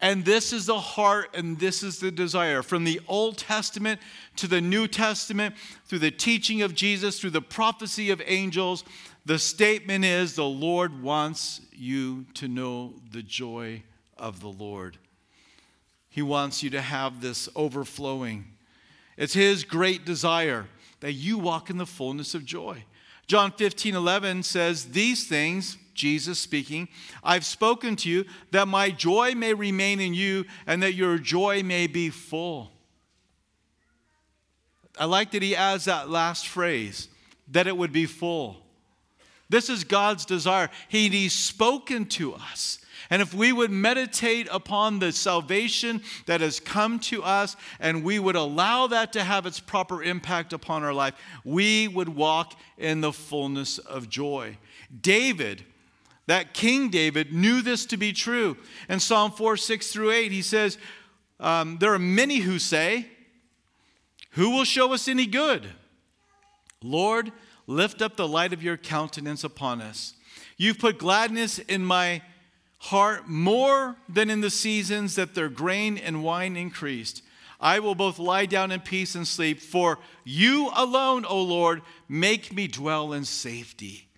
and 0.00 0.24
this 0.24 0.52
is 0.52 0.66
the 0.66 0.78
heart 0.78 1.30
and 1.34 1.58
this 1.58 1.82
is 1.82 1.98
the 1.98 2.10
desire. 2.10 2.62
From 2.62 2.84
the 2.84 3.00
Old 3.06 3.36
Testament 3.36 4.00
to 4.36 4.46
the 4.46 4.60
New 4.60 4.88
Testament, 4.88 5.54
through 5.86 5.98
the 5.98 6.10
teaching 6.10 6.62
of 6.62 6.74
Jesus, 6.74 7.20
through 7.20 7.30
the 7.30 7.42
prophecy 7.42 8.10
of 8.10 8.22
angels, 8.24 8.84
the 9.26 9.38
statement 9.38 10.04
is 10.04 10.34
the 10.34 10.44
Lord 10.44 11.02
wants 11.02 11.60
you 11.72 12.24
to 12.34 12.48
know 12.48 12.94
the 13.12 13.22
joy 13.22 13.82
of 14.16 14.40
the 14.40 14.48
Lord. 14.48 14.96
He 16.08 16.22
wants 16.22 16.62
you 16.62 16.70
to 16.70 16.80
have 16.80 17.20
this 17.20 17.48
overflowing. 17.54 18.46
It's 19.16 19.34
His 19.34 19.64
great 19.64 20.04
desire 20.06 20.66
that 21.00 21.12
you 21.12 21.38
walk 21.38 21.70
in 21.70 21.76
the 21.76 21.86
fullness 21.86 22.34
of 22.34 22.44
joy. 22.44 22.84
John 23.26 23.52
15, 23.52 23.94
11 23.94 24.42
says, 24.42 24.86
These 24.86 25.28
things, 25.28 25.76
Jesus 25.94 26.38
speaking, 26.38 26.88
I've 27.22 27.44
spoken 27.44 27.96
to 27.96 28.08
you 28.08 28.24
that 28.50 28.68
my 28.68 28.90
joy 28.90 29.34
may 29.34 29.54
remain 29.54 30.00
in 30.00 30.14
you 30.14 30.44
and 30.66 30.82
that 30.82 30.94
your 30.94 31.18
joy 31.18 31.62
may 31.62 31.86
be 31.86 32.10
full. 32.10 32.70
I 34.98 35.04
like 35.04 35.30
that 35.32 35.42
he 35.42 35.56
adds 35.56 35.86
that 35.86 36.10
last 36.10 36.48
phrase, 36.48 37.08
that 37.48 37.66
it 37.66 37.76
would 37.76 37.92
be 37.92 38.06
full. 38.06 38.58
This 39.48 39.68
is 39.68 39.82
God's 39.82 40.24
desire. 40.24 40.70
He, 40.88 41.08
he's 41.08 41.32
spoken 41.32 42.06
to 42.06 42.34
us. 42.34 42.78
And 43.10 43.20
if 43.20 43.34
we 43.34 43.52
would 43.52 43.72
meditate 43.72 44.46
upon 44.52 45.00
the 45.00 45.10
salvation 45.10 46.02
that 46.26 46.40
has 46.40 46.60
come 46.60 47.00
to 47.00 47.24
us 47.24 47.56
and 47.80 48.04
we 48.04 48.20
would 48.20 48.36
allow 48.36 48.86
that 48.86 49.12
to 49.14 49.24
have 49.24 49.46
its 49.46 49.58
proper 49.58 50.02
impact 50.02 50.52
upon 50.52 50.84
our 50.84 50.94
life, 50.94 51.14
we 51.44 51.88
would 51.88 52.10
walk 52.10 52.54
in 52.78 53.00
the 53.00 53.12
fullness 53.12 53.78
of 53.78 54.08
joy. 54.08 54.58
David, 55.00 55.64
that 56.26 56.54
King 56.54 56.90
David, 56.90 57.32
knew 57.32 57.62
this 57.62 57.86
to 57.86 57.96
be 57.96 58.12
true. 58.12 58.56
In 58.88 59.00
Psalm 59.00 59.32
4 59.32 59.56
6 59.56 59.92
through 59.92 60.12
8, 60.12 60.32
he 60.32 60.42
says, 60.42 60.78
um, 61.38 61.78
There 61.78 61.92
are 61.92 61.98
many 61.98 62.38
who 62.38 62.58
say, 62.58 63.06
Who 64.32 64.50
will 64.50 64.64
show 64.64 64.92
us 64.92 65.08
any 65.08 65.26
good? 65.26 65.68
Lord, 66.82 67.32
lift 67.66 68.00
up 68.00 68.16
the 68.16 68.28
light 68.28 68.52
of 68.52 68.62
your 68.62 68.76
countenance 68.76 69.44
upon 69.44 69.80
us. 69.80 70.14
You've 70.56 70.78
put 70.78 70.98
gladness 70.98 71.58
in 71.58 71.84
my 71.84 72.22
heart 72.78 73.28
more 73.28 73.96
than 74.08 74.30
in 74.30 74.40
the 74.40 74.50
seasons 74.50 75.14
that 75.14 75.34
their 75.34 75.48
grain 75.48 75.98
and 75.98 76.22
wine 76.22 76.56
increased. 76.56 77.22
I 77.60 77.78
will 77.78 77.94
both 77.94 78.18
lie 78.18 78.46
down 78.46 78.70
in 78.70 78.80
peace 78.80 79.14
and 79.14 79.28
sleep, 79.28 79.60
for 79.60 79.98
you 80.24 80.70
alone, 80.74 81.26
O 81.26 81.42
Lord, 81.42 81.82
make 82.08 82.54
me 82.54 82.66
dwell 82.66 83.12
in 83.12 83.24
safety. 83.24 84.09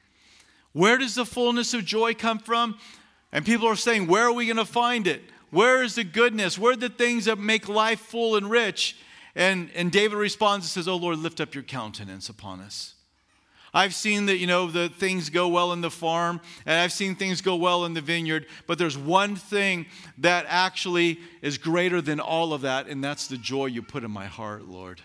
Where 0.72 0.98
does 0.98 1.14
the 1.14 1.26
fullness 1.26 1.74
of 1.74 1.84
joy 1.84 2.14
come 2.14 2.38
from? 2.38 2.78
And 3.32 3.44
people 3.44 3.68
are 3.68 3.76
saying, 3.76 4.06
Where 4.06 4.24
are 4.24 4.32
we 4.32 4.46
going 4.46 4.56
to 4.56 4.64
find 4.64 5.06
it? 5.06 5.22
Where 5.50 5.82
is 5.82 5.96
the 5.96 6.04
goodness? 6.04 6.58
Where 6.58 6.72
are 6.72 6.76
the 6.76 6.88
things 6.88 7.26
that 7.26 7.38
make 7.38 7.68
life 7.68 8.00
full 8.00 8.36
and 8.36 8.50
rich? 8.50 8.96
And, 9.34 9.70
and 9.74 9.92
David 9.92 10.16
responds 10.16 10.66
and 10.66 10.70
says, 10.70 10.88
Oh 10.88 10.96
Lord, 10.96 11.18
lift 11.18 11.40
up 11.40 11.54
your 11.54 11.64
countenance 11.64 12.28
upon 12.28 12.60
us. 12.60 12.94
I've 13.74 13.94
seen 13.94 14.26
that, 14.26 14.36
you 14.36 14.46
know, 14.46 14.66
the 14.66 14.90
things 14.90 15.30
go 15.30 15.48
well 15.48 15.72
in 15.72 15.80
the 15.80 15.90
farm, 15.90 16.42
and 16.66 16.78
I've 16.78 16.92
seen 16.92 17.14
things 17.14 17.40
go 17.40 17.56
well 17.56 17.86
in 17.86 17.94
the 17.94 18.02
vineyard, 18.02 18.46
but 18.66 18.76
there's 18.76 18.98
one 18.98 19.34
thing 19.34 19.86
that 20.18 20.44
actually 20.46 21.18
is 21.40 21.56
greater 21.56 22.02
than 22.02 22.20
all 22.20 22.52
of 22.52 22.60
that, 22.62 22.86
and 22.86 23.02
that's 23.02 23.28
the 23.28 23.38
joy 23.38 23.66
you 23.66 23.82
put 23.82 24.04
in 24.04 24.10
my 24.10 24.26
heart, 24.26 24.68
Lord. 24.68 25.00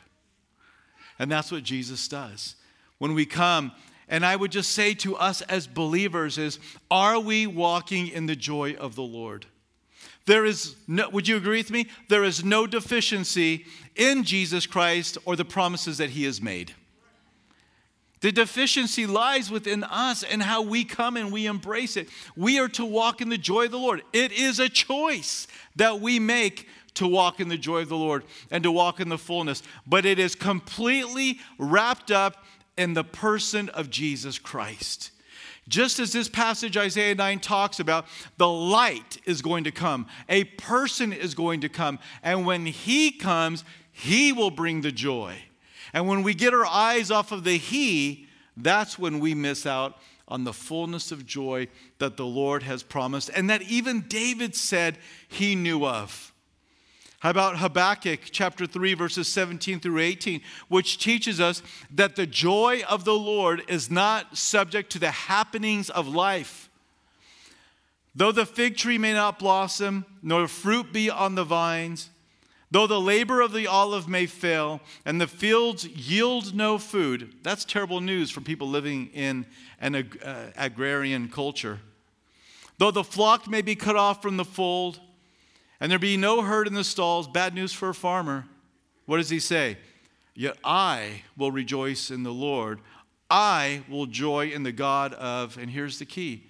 And 1.17 1.31
that's 1.31 1.49
what 1.49 1.63
Jesus 1.63 2.09
does. 2.09 2.55
When 2.97 3.13
we 3.13 3.25
come, 3.25 3.71
and 4.07 4.25
I 4.25 4.35
would 4.35 4.51
just 4.51 4.71
say 4.71 4.93
to 4.95 5.15
us 5.15 5.41
as 5.43 5.67
believers 5.67 6.37
is, 6.37 6.59
are 6.89 7.19
we 7.19 7.47
walking 7.47 8.07
in 8.07 8.25
the 8.25 8.35
joy 8.35 8.73
of 8.73 8.95
the 8.95 9.03
Lord? 9.03 9.45
There 10.25 10.45
is 10.45 10.75
no, 10.87 11.09
would 11.09 11.27
you 11.27 11.37
agree 11.37 11.59
with 11.59 11.71
me? 11.71 11.87
There 12.09 12.23
is 12.23 12.43
no 12.43 12.67
deficiency 12.67 13.65
in 13.95 14.23
Jesus 14.23 14.65
Christ 14.65 15.17
or 15.25 15.35
the 15.35 15.45
promises 15.45 15.97
that 15.99 16.11
he 16.11 16.25
has 16.25 16.41
made. 16.41 16.73
The 18.19 18.31
deficiency 18.31 19.05
lies 19.05 19.51
within 19.51 19.83
us 19.83 20.23
and 20.23 20.41
how 20.41 20.63
we 20.63 20.83
come 20.83 21.17
and 21.17 21.31
we 21.31 21.45
embrace 21.45 21.95
it. 21.95 22.09
We 22.35 22.59
are 22.59 22.67
to 22.69 22.83
walk 22.83 23.21
in 23.21 23.29
the 23.29 23.37
joy 23.37 23.65
of 23.65 23.71
the 23.71 23.77
Lord. 23.77 24.01
It 24.11 24.31
is 24.31 24.59
a 24.59 24.69
choice 24.69 25.47
that 25.75 26.01
we 26.01 26.19
make 26.19 26.67
to 26.95 27.07
walk 27.07 27.39
in 27.39 27.47
the 27.47 27.57
joy 27.57 27.81
of 27.81 27.89
the 27.89 27.95
Lord 27.95 28.23
and 28.49 28.63
to 28.63 28.71
walk 28.71 28.99
in 28.99 29.07
the 29.07 29.19
fullness, 29.19 29.61
but 29.85 30.03
it 30.03 30.17
is 30.17 30.33
completely 30.33 31.39
wrapped 31.59 32.09
up 32.09 32.43
in 32.77 32.93
the 32.93 33.03
person 33.03 33.69
of 33.69 33.89
Jesus 33.89 34.39
Christ. 34.39 35.11
Just 35.67 35.99
as 35.99 36.13
this 36.13 36.29
passage, 36.29 36.77
Isaiah 36.77 37.15
9, 37.15 37.39
talks 37.39 37.79
about, 37.79 38.05
the 38.37 38.47
light 38.47 39.17
is 39.25 39.41
going 39.41 39.65
to 39.65 39.71
come, 39.71 40.07
a 40.29 40.45
person 40.45 41.11
is 41.11 41.35
going 41.35 41.61
to 41.61 41.69
come, 41.69 41.99
and 42.23 42.45
when 42.45 42.65
he 42.65 43.11
comes, 43.11 43.65
he 43.91 44.31
will 44.31 44.51
bring 44.51 44.81
the 44.81 44.91
joy. 44.91 45.35
And 45.93 46.07
when 46.07 46.23
we 46.23 46.33
get 46.33 46.53
our 46.53 46.65
eyes 46.65 47.11
off 47.11 47.31
of 47.31 47.43
the 47.43 47.57
He, 47.57 48.27
that's 48.55 48.99
when 48.99 49.19
we 49.19 49.33
miss 49.33 49.65
out 49.65 49.97
on 50.27 50.43
the 50.43 50.53
fullness 50.53 51.11
of 51.11 51.25
joy 51.25 51.67
that 51.99 52.17
the 52.17 52.25
Lord 52.25 52.63
has 52.63 52.83
promised 52.83 53.29
and 53.33 53.49
that 53.49 53.61
even 53.63 54.01
David 54.01 54.55
said 54.55 54.97
he 55.27 55.55
knew 55.55 55.85
of. 55.85 56.33
How 57.19 57.31
about 57.31 57.57
Habakkuk 57.57 58.19
chapter 58.31 58.67
3, 58.67 58.93
verses 58.93 59.27
17 59.27 59.79
through 59.79 59.99
18, 59.99 60.41
which 60.67 60.99
teaches 60.99 61.39
us 61.39 61.63
that 61.93 62.15
the 62.15 62.27
joy 62.27 62.83
of 62.87 63.05
the 63.05 63.15
Lord 63.15 63.63
is 63.67 63.89
not 63.89 64.37
subject 64.37 64.91
to 64.91 64.99
the 64.99 65.11
happenings 65.11 65.89
of 65.89 66.07
life. 66.07 66.69
Though 68.15 68.31
the 68.31 68.45
fig 68.45 68.77
tree 68.77 68.97
may 68.97 69.13
not 69.13 69.39
blossom, 69.39 70.05
nor 70.21 70.47
fruit 70.47 70.93
be 70.93 71.09
on 71.09 71.35
the 71.35 71.43
vines, 71.43 72.09
Though 72.69 72.87
the 72.87 72.99
labor 72.99 73.39
of 73.39 73.53
the 73.53 73.65
olive 73.67 74.09
may 74.09 74.25
fail 74.25 74.81
and 75.05 75.21
the 75.21 75.27
fields 75.27 75.87
yield 75.87 76.53
no 76.53 76.77
food, 76.77 77.33
that's 77.41 77.63
terrible 77.63 78.01
news 78.01 78.29
for 78.29 78.41
people 78.41 78.67
living 78.67 79.09
in 79.13 79.45
an 79.79 79.95
uh, 79.95 80.51
agrarian 80.57 81.29
culture. 81.29 81.79
Though 82.77 82.91
the 82.91 83.05
flock 83.05 83.47
may 83.47 83.61
be 83.61 83.75
cut 83.75 83.95
off 83.95 84.21
from 84.21 84.35
the 84.35 84.45
fold 84.45 84.99
and 85.79 85.91
there 85.91 85.99
be 85.99 86.17
no 86.17 86.41
herd 86.41 86.67
in 86.67 86.73
the 86.73 86.83
stalls, 86.83 87.27
bad 87.27 87.53
news 87.53 87.73
for 87.73 87.89
a 87.89 87.93
farmer. 87.93 88.45
What 89.05 89.17
does 89.17 89.29
he 89.29 89.39
say? 89.39 89.77
Yet 90.35 90.57
I 90.63 91.23
will 91.37 91.51
rejoice 91.51 92.11
in 92.11 92.23
the 92.23 92.33
Lord. 92.33 92.79
I 93.29 93.83
will 93.89 94.05
joy 94.05 94.49
in 94.49 94.63
the 94.63 94.71
God 94.71 95.13
of, 95.13 95.57
and 95.57 95.69
here's 95.69 95.99
the 95.99 96.05
key, 96.05 96.43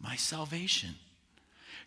my 0.00 0.16
salvation. 0.16 0.94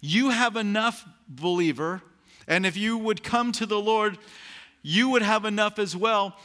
You 0.02 0.30
have 0.30 0.56
enough, 0.56 1.06
believer 1.28 2.02
and 2.48 2.66
if 2.66 2.78
you 2.78 2.98
would 2.98 3.24
come 3.24 3.52
to 3.54 3.66
the 3.66 3.80
Lord, 3.80 4.18
you 4.82 5.10
would 5.10 5.22
have 5.22 5.46
enough 5.46 5.80
as 5.80 5.96
well 5.96 6.38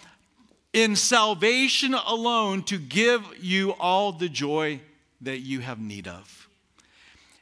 in 0.72 0.96
salvation 0.96 1.94
alone 1.94 2.62
to 2.64 2.78
give 2.78 3.22
you 3.40 3.72
all 3.72 4.12
the 4.12 4.28
joy 4.28 4.80
that 5.20 5.40
you 5.40 5.60
have 5.60 5.78
need 5.78 6.08
of. 6.08 6.39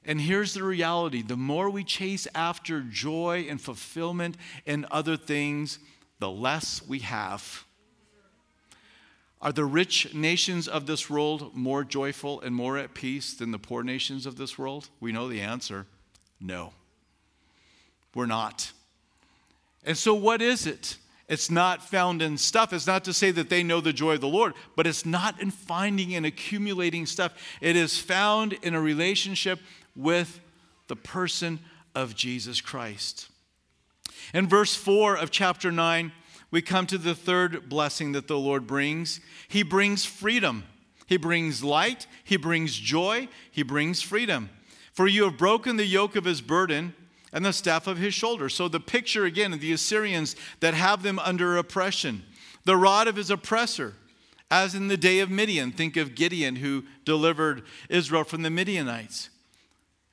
And 0.08 0.22
here's 0.22 0.54
the 0.54 0.64
reality 0.64 1.20
the 1.20 1.36
more 1.36 1.68
we 1.68 1.84
chase 1.84 2.26
after 2.34 2.80
joy 2.80 3.46
and 3.48 3.60
fulfillment 3.60 4.38
and 4.66 4.86
other 4.90 5.18
things, 5.18 5.78
the 6.18 6.30
less 6.30 6.82
we 6.88 7.00
have. 7.00 7.64
Are 9.40 9.52
the 9.52 9.66
rich 9.66 10.14
nations 10.14 10.66
of 10.66 10.86
this 10.86 11.08
world 11.08 11.54
more 11.54 11.84
joyful 11.84 12.40
and 12.40 12.52
more 12.52 12.76
at 12.76 12.94
peace 12.94 13.34
than 13.34 13.52
the 13.52 13.58
poor 13.58 13.84
nations 13.84 14.26
of 14.26 14.36
this 14.36 14.58
world? 14.58 14.88
We 14.98 15.12
know 15.12 15.28
the 15.28 15.42
answer 15.42 15.86
no. 16.40 16.72
We're 18.14 18.26
not. 18.26 18.72
And 19.84 19.96
so, 19.96 20.14
what 20.14 20.40
is 20.40 20.66
it? 20.66 20.96
It's 21.28 21.50
not 21.50 21.84
found 21.84 22.22
in 22.22 22.38
stuff. 22.38 22.72
It's 22.72 22.86
not 22.86 23.04
to 23.04 23.12
say 23.12 23.30
that 23.32 23.50
they 23.50 23.62
know 23.62 23.82
the 23.82 23.92
joy 23.92 24.14
of 24.14 24.22
the 24.22 24.28
Lord, 24.28 24.54
but 24.74 24.86
it's 24.86 25.04
not 25.04 25.40
in 25.42 25.50
finding 25.50 26.14
and 26.14 26.24
accumulating 26.24 27.04
stuff. 27.04 27.34
It 27.60 27.76
is 27.76 27.98
found 27.98 28.54
in 28.62 28.74
a 28.74 28.80
relationship 28.80 29.60
with 29.98 30.40
the 30.86 30.96
person 30.96 31.58
of 31.94 32.14
Jesus 32.14 32.62
Christ. 32.62 33.28
In 34.32 34.48
verse 34.48 34.74
4 34.74 35.16
of 35.16 35.30
chapter 35.30 35.70
9, 35.70 36.12
we 36.50 36.62
come 36.62 36.86
to 36.86 36.96
the 36.96 37.14
third 37.14 37.68
blessing 37.68 38.12
that 38.12 38.28
the 38.28 38.38
Lord 38.38 38.66
brings. 38.66 39.20
He 39.48 39.62
brings 39.62 40.04
freedom. 40.04 40.64
He 41.06 41.16
brings 41.16 41.62
light. 41.62 42.06
He 42.24 42.36
brings 42.36 42.76
joy. 42.76 43.28
He 43.50 43.62
brings 43.62 44.00
freedom. 44.00 44.48
For 44.92 45.06
you 45.06 45.24
have 45.24 45.36
broken 45.36 45.76
the 45.76 45.84
yoke 45.84 46.16
of 46.16 46.24
his 46.24 46.40
burden 46.40 46.94
and 47.32 47.44
the 47.44 47.52
staff 47.52 47.86
of 47.86 47.98
his 47.98 48.14
shoulder. 48.14 48.48
So 48.48 48.68
the 48.68 48.80
picture 48.80 49.24
again 49.24 49.52
of 49.52 49.60
the 49.60 49.72
Assyrians 49.72 50.36
that 50.60 50.74
have 50.74 51.02
them 51.02 51.18
under 51.18 51.56
oppression, 51.56 52.22
the 52.64 52.76
rod 52.76 53.08
of 53.08 53.16
his 53.16 53.30
oppressor, 53.30 53.94
As 54.50 54.74
in 54.74 54.88
the 54.88 54.96
day 54.96 55.20
of 55.20 55.30
Midian, 55.30 55.72
think 55.72 55.96
of 55.96 56.14
Gideon 56.14 56.56
who 56.56 56.84
delivered 57.04 57.64
Israel 57.90 58.24
from 58.24 58.42
the 58.42 58.50
Midianites. 58.50 59.28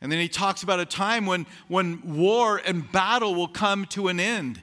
And 0.01 0.11
then 0.11 0.19
he 0.19 0.27
talks 0.27 0.61
about 0.61 0.79
a 0.79 0.85
time 0.85 1.25
when, 1.25 1.45
when 1.67 2.01
war 2.15 2.61
and 2.63 2.91
battle 2.91 3.33
will 3.33 3.47
come 3.47 3.85
to 3.87 4.07
an 4.07 4.19
end 4.19 4.61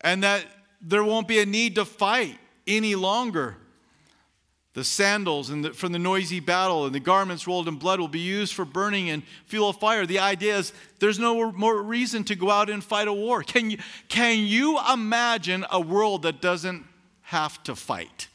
and 0.00 0.22
that 0.22 0.44
there 0.80 1.02
won't 1.02 1.28
be 1.28 1.38
a 1.38 1.46
need 1.46 1.76
to 1.76 1.84
fight 1.84 2.38
any 2.66 2.94
longer. 2.94 3.56
The 4.74 4.84
sandals 4.84 5.48
and 5.48 5.64
the, 5.64 5.72
from 5.72 5.92
the 5.92 5.98
noisy 5.98 6.38
battle 6.38 6.84
and 6.84 6.94
the 6.94 7.00
garments 7.00 7.46
rolled 7.46 7.66
in 7.66 7.76
blood 7.76 7.98
will 7.98 8.08
be 8.08 8.20
used 8.20 8.52
for 8.52 8.66
burning 8.66 9.08
and 9.08 9.22
fuel 9.46 9.70
of 9.70 9.78
fire. 9.78 10.04
The 10.04 10.18
idea 10.18 10.58
is 10.58 10.74
there's 10.98 11.18
no 11.18 11.50
more 11.52 11.82
reason 11.82 12.24
to 12.24 12.34
go 12.34 12.50
out 12.50 12.68
and 12.68 12.84
fight 12.84 13.08
a 13.08 13.12
war. 13.12 13.42
Can 13.42 13.70
you, 13.70 13.78
can 14.08 14.40
you 14.40 14.78
imagine 14.92 15.64
a 15.70 15.80
world 15.80 16.22
that 16.22 16.42
doesn't 16.42 16.84
have 17.22 17.62
to 17.62 17.74
fight? 17.74 18.28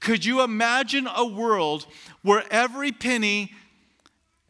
Could 0.00 0.24
you 0.24 0.42
imagine 0.42 1.06
a 1.14 1.26
world 1.26 1.86
where 2.22 2.42
every 2.50 2.90
penny 2.90 3.52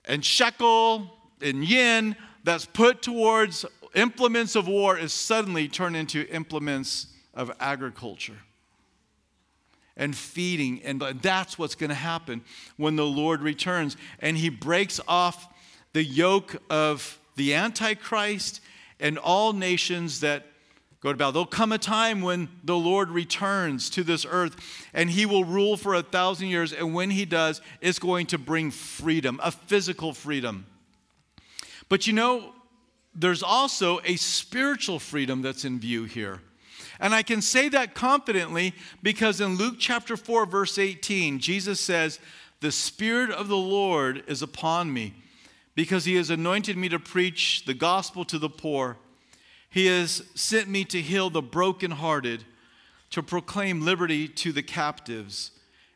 and 0.04 0.24
shekel 0.24 1.16
and 1.40 1.64
yen 1.64 2.16
that's 2.44 2.66
put 2.66 3.02
towards 3.02 3.64
implements 3.94 4.56
of 4.56 4.66
war 4.68 4.98
is 4.98 5.12
suddenly 5.12 5.68
turned 5.68 5.96
into 5.96 6.28
implements 6.32 7.06
of 7.34 7.50
agriculture? 7.60 8.38
and 10.00 10.16
feeding. 10.16 10.80
And 10.82 11.00
that's 11.20 11.58
what's 11.58 11.74
going 11.74 11.90
to 11.90 11.94
happen 11.94 12.42
when 12.76 12.96
the 12.96 13.04
Lord 13.04 13.42
returns. 13.42 13.96
And 14.18 14.36
he 14.36 14.48
breaks 14.48 14.98
off 15.06 15.52
the 15.92 16.02
yoke 16.02 16.56
of 16.70 17.20
the 17.36 17.54
Antichrist 17.54 18.60
and 18.98 19.18
all 19.18 19.52
nations 19.52 20.20
that 20.20 20.46
go 21.00 21.12
to 21.12 21.16
battle. 21.16 21.32
There'll 21.32 21.46
come 21.46 21.72
a 21.72 21.78
time 21.78 22.20
when 22.20 22.48
the 22.62 22.76
Lord 22.76 23.10
returns 23.10 23.88
to 23.90 24.02
this 24.02 24.26
earth 24.28 24.56
and 24.92 25.10
he 25.10 25.26
will 25.26 25.44
rule 25.44 25.76
for 25.76 25.94
a 25.94 26.02
thousand 26.02 26.48
years. 26.48 26.72
And 26.72 26.94
when 26.94 27.10
he 27.10 27.24
does, 27.24 27.60
it's 27.80 27.98
going 27.98 28.26
to 28.26 28.38
bring 28.38 28.70
freedom, 28.70 29.40
a 29.42 29.50
physical 29.50 30.12
freedom. 30.12 30.66
But 31.88 32.06
you 32.06 32.12
know, 32.12 32.52
there's 33.14 33.42
also 33.42 34.00
a 34.04 34.16
spiritual 34.16 34.98
freedom 34.98 35.42
that's 35.42 35.64
in 35.64 35.80
view 35.80 36.04
here. 36.04 36.40
And 37.00 37.14
I 37.14 37.22
can 37.22 37.40
say 37.40 37.68
that 37.70 37.94
confidently 37.94 38.74
because 39.02 39.40
in 39.40 39.56
Luke 39.56 39.76
chapter 39.78 40.16
4, 40.16 40.44
verse 40.44 40.78
18, 40.78 41.38
Jesus 41.38 41.80
says, 41.80 42.20
The 42.60 42.70
Spirit 42.70 43.30
of 43.30 43.48
the 43.48 43.56
Lord 43.56 44.22
is 44.26 44.42
upon 44.42 44.92
me 44.92 45.14
because 45.74 46.04
he 46.04 46.16
has 46.16 46.28
anointed 46.28 46.76
me 46.76 46.90
to 46.90 46.98
preach 46.98 47.64
the 47.64 47.74
gospel 47.74 48.24
to 48.26 48.38
the 48.38 48.50
poor. 48.50 48.98
He 49.70 49.86
has 49.86 50.22
sent 50.34 50.68
me 50.68 50.84
to 50.86 51.00
heal 51.00 51.30
the 51.30 51.42
brokenhearted, 51.42 52.44
to 53.10 53.22
proclaim 53.22 53.80
liberty 53.80 54.28
to 54.28 54.52
the 54.52 54.62
captives, 54.62 55.52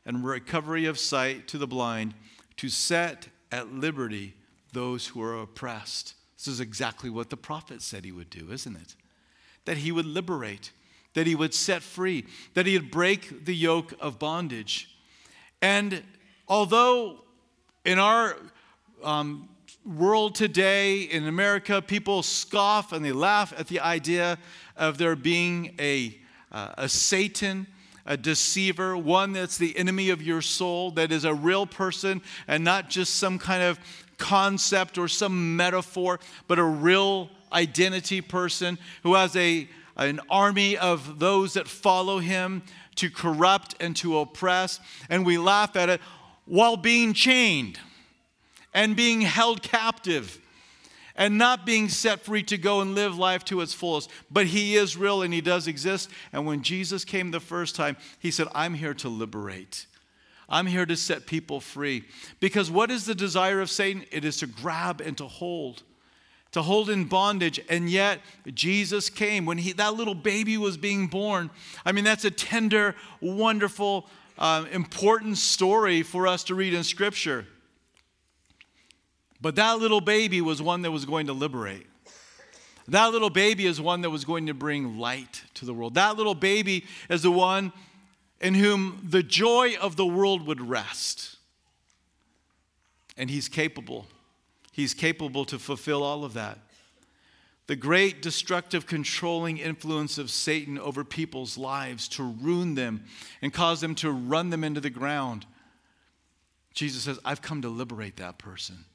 and 0.07 0.25
recovery 0.25 0.87
of 0.87 0.99
sight 0.99 1.49
to 1.49 1.59
the 1.59 1.67
blind, 1.67 2.15
to 2.57 2.69
set 2.69 3.29
at 3.51 3.73
liberty 3.73 4.35
those 4.73 5.09
who 5.09 5.23
are 5.23 5.41
oppressed. 5.41 6.15
This 6.37 6.49
is 6.49 6.61
exactly 6.61 7.11
what 7.11 7.31
the 7.31 7.37
prophet 7.37 7.83
said 7.83 8.05
he 8.05 8.13
would 8.13 8.31
do, 8.31 8.51
isn't 8.51 8.77
it? 8.77 8.97
That 9.65 9.79
he 9.79 9.93
would 9.93 10.07
liberate 10.07 10.73
that 11.15 11.27
he 11.27 11.35
would 11.35 11.55
set 11.55 11.83
free, 11.83 12.27
that 12.55 12.67
he 12.67 12.77
would 12.77 12.91
break 12.91 13.45
the 13.47 13.55
yoke 13.55 13.95
of 14.01 14.19
bondage. 14.19 14.91
And 15.63 16.03
although 16.47 17.25
in 17.85 17.99
our 17.99 18.37
um, 19.03 19.49
world 19.85 20.35
today, 20.35 21.01
in 21.01 21.27
America, 21.27 21.83
people 21.83 22.23
scoff 22.23 22.92
and 22.92 23.05
they 23.05 23.12
laugh 23.12 23.53
at 23.57 23.68
the 23.68 23.81
idea 23.81 24.38
of 24.77 24.99
there 24.99 25.16
being 25.16 25.75
a, 25.79 26.18
uh, 26.51 26.73
a 26.79 26.88
Satan, 26.88 27.66
a 28.07 28.16
deceiver, 28.16 28.97
one 28.97 29.33
that's 29.33 29.59
the 29.59 29.77
enemy 29.77 30.11
of 30.11 30.23
your 30.23 30.40
soul, 30.40 30.90
that 30.92 31.12
is 31.12 31.25
a 31.25 31.35
real 31.35 31.66
person 31.66 32.23
and 32.49 32.64
not 32.64 32.88
just 32.88 33.16
some 33.16 33.38
kind 33.38 33.62
of 33.62 33.79
concept 34.16 34.97
or 34.97 35.09
some 35.09 35.57
metaphor, 35.57 36.18
but 36.49 36.59
a 36.59 36.64
real 36.64 37.29
identity 37.53 38.20
person 38.20 38.79
who 39.03 39.14
has 39.14 39.37
a 39.37 39.68
an 39.97 40.18
army 40.29 40.77
of 40.77 41.20
those 41.20 41.55
that 41.55 41.68
follow 41.68 42.18
him 42.18 42.64
to 42.97 43.09
corrupt 43.09 43.77
and 43.79 43.94
to 43.94 44.18
oppress. 44.18 44.81
And 45.09 45.25
we 45.25 45.38
laugh 45.38 45.77
at 45.77 45.88
it 45.88 46.01
while 46.47 46.77
being 46.77 47.12
chained 47.12 47.79
and 48.75 48.97
being 48.97 49.23
held 49.23 49.63
captive 49.63 50.41
and 51.17 51.39
not 51.39 51.65
being 51.65 51.89
set 51.89 52.21
free 52.21 52.43
to 52.43 52.59
go 52.59 52.81
and 52.81 52.95
live 52.95 53.17
life 53.17 53.45
to 53.45 53.61
its 53.61 53.73
fullest. 53.73 54.11
But 54.31 54.47
he 54.47 54.75
is 54.77 54.97
real 54.97 55.23
and 55.23 55.33
he 55.33 55.41
does 55.41 55.69
exist. 55.69 56.11
And 56.33 56.45
when 56.45 56.63
Jesus 56.63 57.05
came 57.05 57.31
the 57.31 57.41
first 57.41 57.77
time, 57.77 57.97
he 58.19 58.31
said, 58.31 58.49
I'm 58.55 58.75
here 58.75 58.95
to 58.95 59.09
liberate. 59.09 59.87
I'm 60.49 60.67
here 60.67 60.85
to 60.85 60.97
set 60.97 61.27
people 61.27 61.61
free. 61.61 62.05
Because 62.41 62.71
what 62.71 62.91
is 62.91 63.07
the 63.07 63.15
desire 63.15 63.61
of 63.61 63.71
Satan? 63.71 64.05
It 64.11 64.25
is 64.25 64.39
to 64.39 64.47
grab 64.47 65.01
and 65.01 65.17
to 65.19 65.27
hold 65.27 65.83
to 66.55 66.63
hold 66.63 66.89
in 66.89 67.05
bondage. 67.05 67.59
And 67.69 67.91
yet, 67.91 68.21
Jesus 68.55 69.11
came 69.11 69.45
when 69.45 69.59
he, 69.59 69.73
that 69.73 69.95
little 69.95 70.15
baby 70.15 70.57
was 70.57 70.77
being 70.77 71.09
born. 71.09 71.51
I 71.85 71.91
mean, 71.91 72.05
that's 72.05 72.25
a 72.25 72.31
tender, 72.31 72.95
wonderful, 73.21 74.09
uh, 74.39 74.65
important 74.71 75.39
story 75.39 76.05
for 76.05 76.29
us 76.29 76.45
to 76.45 76.55
read 76.55 76.73
in 76.73 76.85
Scripture. 76.85 77.49
But 79.44 79.57
that 79.57 79.78
little 79.78 80.00
baby 80.00 80.40
was 80.40 80.62
one 80.62 80.80
that 80.83 80.90
was 80.90 81.04
going 81.04 81.26
to 81.26 81.35
liberate. 81.35 81.87
That 82.88 83.12
little 83.12 83.28
baby 83.28 83.66
is 83.66 83.78
one 83.78 84.00
that 84.00 84.09
was 84.09 84.24
going 84.24 84.46
to 84.46 84.54
bring 84.54 84.98
light 84.98 85.42
to 85.52 85.66
the 85.66 85.74
world. 85.74 85.96
That 85.96 86.16
little 86.16 86.35
baby 86.35 86.87
is 87.11 87.20
the 87.20 87.30
one 87.30 87.70
in 88.40 88.54
whom 88.54 89.07
the 89.07 89.22
joy 89.22 89.74
of 89.78 89.96
the 89.96 90.07
world 90.07 90.46
would 90.46 90.62
rest. 90.62 91.37
And 93.18 93.28
he's 93.28 93.50
capable 93.50 94.07
He's 94.72 94.94
capable 94.94 95.44
to 95.44 95.59
fulfill 95.59 96.02
all 96.02 96.24
of 96.24 96.33
that. 96.33 96.59
The 97.66 97.76
great 97.76 98.22
destructive, 98.22 98.87
controlling 98.87 99.59
influence 99.59 100.16
of 100.16 100.30
Satan 100.30 100.78
over 100.78 101.04
people's 101.04 101.59
lives 101.59 102.09
to 102.09 102.22
ruin 102.24 102.76
them 102.76 103.04
and 103.42 103.52
cause 103.52 103.83
them 103.83 103.94
to 103.96 104.11
run 104.11 104.48
them 104.48 104.64
into 104.64 104.80
the 104.80 104.90
ground. 104.90 105.44
Jesus 106.72 107.02
says, 107.02 107.18
I've 107.26 107.42
come 107.42 107.61
to 107.61 107.68
liberate 107.68 108.16
that 108.16 108.38
person. 108.38 108.87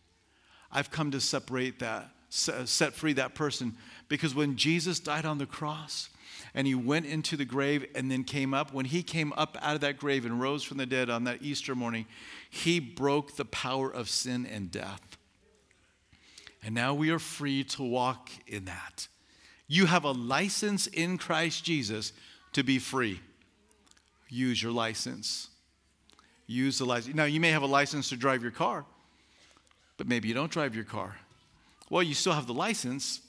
I've 0.72 0.92
come 0.92 1.12
to 1.12 1.20
separate 1.20 1.80
that, 1.80 2.10
set 2.30 2.94
free 2.94 3.14
that 3.14 3.36
person. 3.36 3.76
Because 4.08 4.36
when 4.36 4.56
Jesus 4.56 5.00
died 5.00 5.26
on 5.26 5.38
the 5.38 5.46
cross 5.46 6.10
and 6.54 6.66
he 6.66 6.76
went 6.76 7.06
into 7.06 7.38
the 7.38 7.46
grave 7.46 7.86
and 7.96 8.12
then 8.12 8.24
came 8.24 8.54
up, 8.54 8.74
when 8.74 8.86
he 8.86 9.04
came 9.04 9.34
up 9.34 9.58
out 9.62 9.76
of 9.76 9.82
that 9.82 9.98
grave 9.98 10.26
and 10.26 10.40
rose 10.40 10.64
from 10.64 10.78
the 10.78 10.86
dead 10.86 11.10
on 11.10 11.24
that 11.26 11.42
Easter 11.42 11.76
morning, 11.76 12.06
he 12.50 12.80
broke 12.80 13.36
the 13.36 13.46
power 13.46 13.90
of 13.90 14.10
sin 14.10 14.46
and 14.46 14.72
death. 14.72 15.18
And 16.64 16.76
now 16.76 16.94
we 16.94 17.10
are 17.10 17.20
free 17.20 17.64
to 17.64 17.84
walk 17.84 18.30
in 18.46 18.66
that. 18.66 19.08
You 19.68 19.86
have 19.86 20.04
a 20.04 20.12
license 20.12 20.88
in 20.88 21.18
Christ 21.18 21.64
Jesus 21.64 22.12
to 22.54 22.64
be 22.64 22.80
free. 22.80 23.22
Use 24.28 24.62
your 24.62 24.72
license. 24.72 25.50
Use 26.48 26.80
the 26.80 26.86
license. 26.86 27.16
Now, 27.16 27.26
you 27.26 27.40
may 27.40 27.52
have 27.52 27.62
a 27.62 27.68
license 27.68 28.10
to 28.10 28.18
drive 28.18 28.42
your 28.42 28.52
car, 28.52 28.86
but 30.00 30.08
maybe 30.08 30.30
you 30.30 30.34
don't 30.34 30.50
drive 30.50 30.76
your 30.76 30.86
car. 30.86 31.18
Well, 31.90 32.02
you 32.02 32.14
still 32.14 32.32
have 32.32 32.48
the 32.48 32.54
license, 32.54 33.20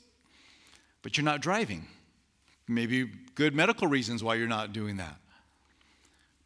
but 1.03 1.17
you're 1.17 1.25
not 1.25 1.43
driving. 1.43 1.85
Maybe 2.69 3.11
good 3.35 3.57
medical 3.57 3.89
reasons 3.89 4.23
why 4.23 4.37
you're 4.37 4.47
not 4.47 4.73
doing 4.73 4.99
that. 4.99 5.17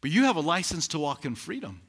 But 0.01 0.09
you 0.09 0.23
have 0.23 0.35
a 0.35 0.41
license 0.41 0.87
to 0.89 0.99
walk 0.99 1.25
in 1.25 1.35
freedom. 1.35 1.79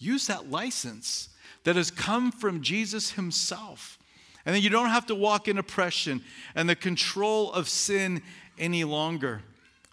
Use 0.00 0.26
that 0.26 0.50
license 0.50 1.28
that 1.62 1.76
has 1.76 1.92
come 1.92 2.32
from 2.32 2.60
Jesus 2.60 3.12
Himself. 3.12 4.00
And 4.44 4.52
then 4.52 4.62
you 4.62 4.70
don't 4.70 4.88
have 4.88 5.06
to 5.06 5.14
walk 5.14 5.46
in 5.46 5.56
oppression 5.56 6.22
and 6.56 6.68
the 6.68 6.74
control 6.74 7.52
of 7.52 7.68
sin 7.68 8.20
any 8.58 8.82
longer. 8.82 9.42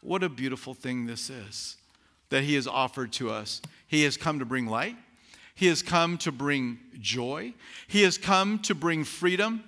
What 0.02 0.24
a 0.24 0.30
beautiful 0.30 0.74
thing 0.74 1.06
this 1.06 1.30
is 1.30 1.78
that 2.30 2.44
He 2.44 2.56
has 2.56 2.66
offered 2.66 3.14
to 3.14 3.30
us. 3.30 3.62
He 3.88 4.04
has 4.04 4.18
come 4.18 4.40
to 4.40 4.46
bring 4.46 4.66
light, 4.66 4.96
He 5.58 5.66
has 5.66 5.82
come 5.82 6.20
to 6.20 6.32
bring 6.32 6.78
joy, 7.00 7.56
He 7.88 8.04
has 8.04 8.20
come 8.20 8.60
to 8.60 8.76
bring 8.76 9.04
freedom. 9.04 9.64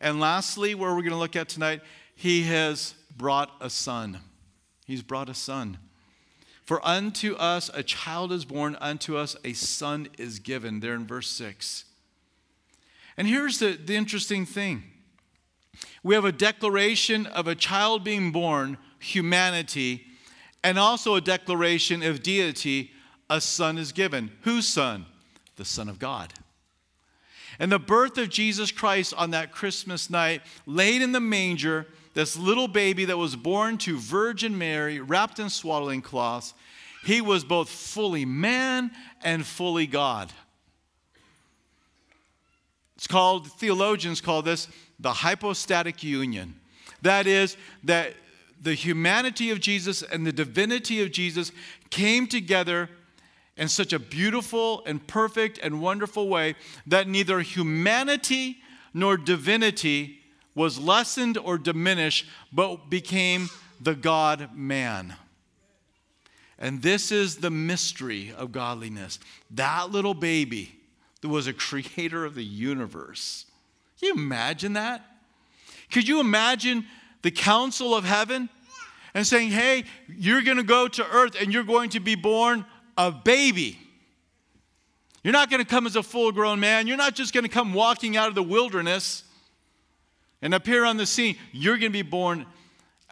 And 0.00 0.18
lastly, 0.18 0.74
where 0.74 0.90
we're 0.90 1.02
going 1.02 1.10
to 1.10 1.18
look 1.18 1.36
at 1.36 1.50
tonight, 1.50 1.82
He 2.16 2.44
has 2.44 2.94
brought 3.14 3.50
a 3.60 3.68
son. 3.68 4.20
He's 4.86 5.02
brought 5.02 5.28
a 5.28 5.34
son. 5.34 5.76
For 6.62 6.80
unto 6.82 7.34
us 7.34 7.70
a 7.74 7.82
child 7.82 8.32
is 8.32 8.46
born, 8.46 8.78
unto 8.80 9.18
us 9.18 9.36
a 9.44 9.52
son 9.52 10.08
is 10.16 10.38
given. 10.38 10.80
There 10.80 10.94
in 10.94 11.06
verse 11.06 11.28
6. 11.28 11.84
And 13.18 13.28
here's 13.28 13.58
the, 13.58 13.72
the 13.72 13.96
interesting 13.96 14.46
thing 14.46 14.84
we 16.02 16.14
have 16.14 16.24
a 16.24 16.32
declaration 16.32 17.26
of 17.26 17.46
a 17.46 17.54
child 17.54 18.02
being 18.02 18.32
born, 18.32 18.78
humanity, 18.98 20.06
and 20.62 20.78
also 20.78 21.16
a 21.16 21.20
declaration 21.20 22.02
of 22.02 22.22
deity, 22.22 22.92
a 23.28 23.42
son 23.42 23.76
is 23.76 23.92
given. 23.92 24.30
Whose 24.40 24.66
son? 24.66 25.04
The 25.56 25.64
Son 25.64 25.88
of 25.88 25.98
God. 25.98 26.32
And 27.58 27.70
the 27.70 27.78
birth 27.78 28.18
of 28.18 28.30
Jesus 28.30 28.72
Christ 28.72 29.14
on 29.16 29.30
that 29.30 29.52
Christmas 29.52 30.10
night, 30.10 30.42
laid 30.66 31.02
in 31.02 31.12
the 31.12 31.20
manger, 31.20 31.86
this 32.14 32.36
little 32.36 32.68
baby 32.68 33.04
that 33.06 33.18
was 33.18 33.36
born 33.36 33.78
to 33.78 33.98
Virgin 33.98 34.56
Mary, 34.56 35.00
wrapped 35.00 35.38
in 35.38 35.48
swaddling 35.48 36.02
cloths, 36.02 36.54
He 37.04 37.20
was 37.20 37.44
both 37.44 37.68
fully 37.68 38.24
man 38.24 38.90
and 39.22 39.44
fully 39.44 39.86
God. 39.86 40.32
It's 42.96 43.06
called, 43.06 43.50
theologians 43.52 44.20
call 44.20 44.42
this 44.42 44.68
the 44.98 45.12
hypostatic 45.12 46.02
union. 46.02 46.54
That 47.02 47.26
is, 47.26 47.56
that 47.82 48.14
the 48.62 48.74
humanity 48.74 49.50
of 49.50 49.60
Jesus 49.60 50.02
and 50.02 50.26
the 50.26 50.32
divinity 50.32 51.02
of 51.02 51.12
Jesus 51.12 51.52
came 51.90 52.26
together 52.26 52.88
in 53.56 53.68
such 53.68 53.92
a 53.92 53.98
beautiful 53.98 54.82
and 54.86 55.06
perfect 55.06 55.58
and 55.62 55.80
wonderful 55.80 56.28
way 56.28 56.56
that 56.86 57.08
neither 57.08 57.40
humanity 57.40 58.58
nor 58.92 59.16
divinity 59.16 60.18
was 60.54 60.78
lessened 60.78 61.36
or 61.38 61.58
diminished, 61.58 62.26
but 62.52 62.88
became 62.88 63.48
the 63.80 63.94
God 63.94 64.50
man. 64.54 65.14
And 66.58 66.82
this 66.82 67.10
is 67.10 67.36
the 67.36 67.50
mystery 67.50 68.32
of 68.36 68.52
godliness. 68.52 69.18
That 69.50 69.90
little 69.90 70.14
baby 70.14 70.72
that 71.20 71.28
was 71.28 71.46
a 71.46 71.52
creator 71.52 72.24
of 72.24 72.34
the 72.34 72.44
universe. 72.44 73.46
Can 73.98 74.08
you 74.08 74.14
imagine 74.14 74.74
that? 74.74 75.04
Could 75.90 76.06
you 76.06 76.20
imagine 76.20 76.86
the 77.22 77.30
council 77.30 77.94
of 77.94 78.04
heaven 78.04 78.48
and 79.14 79.26
saying, 79.26 79.50
hey, 79.50 79.84
you're 80.08 80.42
going 80.42 80.56
to 80.56 80.62
go 80.62 80.88
to 80.88 81.06
earth 81.06 81.36
and 81.40 81.52
you're 81.52 81.64
going 81.64 81.90
to 81.90 82.00
be 82.00 82.14
born 82.14 82.64
a 82.96 83.10
baby? 83.10 83.78
You're 85.22 85.32
not 85.32 85.50
going 85.50 85.62
to 85.62 85.68
come 85.68 85.86
as 85.86 85.96
a 85.96 86.02
full 86.02 86.32
grown 86.32 86.60
man. 86.60 86.86
You're 86.86 86.96
not 86.96 87.14
just 87.14 87.32
going 87.32 87.44
to 87.44 87.50
come 87.50 87.72
walking 87.72 88.16
out 88.16 88.28
of 88.28 88.34
the 88.34 88.42
wilderness 88.42 89.24
and 90.42 90.52
appear 90.52 90.84
on 90.84 90.98
the 90.98 91.06
scene. 91.06 91.36
You're 91.52 91.78
going 91.78 91.92
to 91.92 91.98
be 91.98 92.02
born 92.02 92.44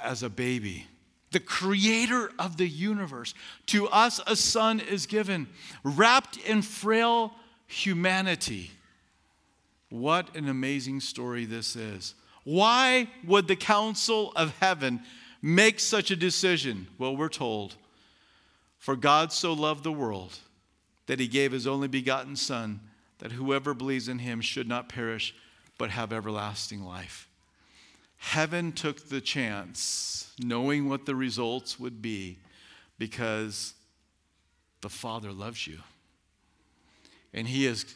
as 0.02 0.22
a 0.22 0.28
baby. 0.28 0.86
The 1.30 1.40
creator 1.40 2.30
of 2.38 2.58
the 2.58 2.68
universe. 2.68 3.32
To 3.68 3.88
us, 3.88 4.20
a 4.26 4.36
son 4.36 4.80
is 4.80 5.06
given, 5.06 5.48
wrapped 5.82 6.36
in 6.36 6.60
frail 6.60 7.32
humanity. 7.66 8.70
What 9.88 10.36
an 10.36 10.48
amazing 10.48 11.00
story 11.00 11.46
this 11.46 11.74
is. 11.74 12.14
Why 12.44 13.08
would 13.24 13.48
the 13.48 13.56
council 13.56 14.32
of 14.36 14.54
heaven 14.58 15.00
make 15.40 15.80
such 15.80 16.10
a 16.10 16.16
decision? 16.16 16.88
Well, 16.98 17.16
we're 17.16 17.28
told, 17.28 17.76
for 18.82 18.96
God 18.96 19.32
so 19.32 19.52
loved 19.52 19.84
the 19.84 19.92
world 19.92 20.40
that 21.06 21.20
he 21.20 21.28
gave 21.28 21.52
his 21.52 21.68
only 21.68 21.86
begotten 21.86 22.34
Son, 22.34 22.80
that 23.18 23.30
whoever 23.30 23.74
believes 23.74 24.08
in 24.08 24.18
him 24.18 24.40
should 24.40 24.66
not 24.66 24.88
perish, 24.88 25.36
but 25.78 25.90
have 25.90 26.12
everlasting 26.12 26.82
life. 26.82 27.28
Heaven 28.18 28.72
took 28.72 29.08
the 29.08 29.20
chance, 29.20 30.32
knowing 30.42 30.88
what 30.88 31.06
the 31.06 31.14
results 31.14 31.78
would 31.78 32.02
be, 32.02 32.40
because 32.98 33.74
the 34.80 34.88
Father 34.88 35.30
loves 35.30 35.64
you. 35.64 35.78
And 37.32 37.46
he 37.46 37.66
is 37.66 37.94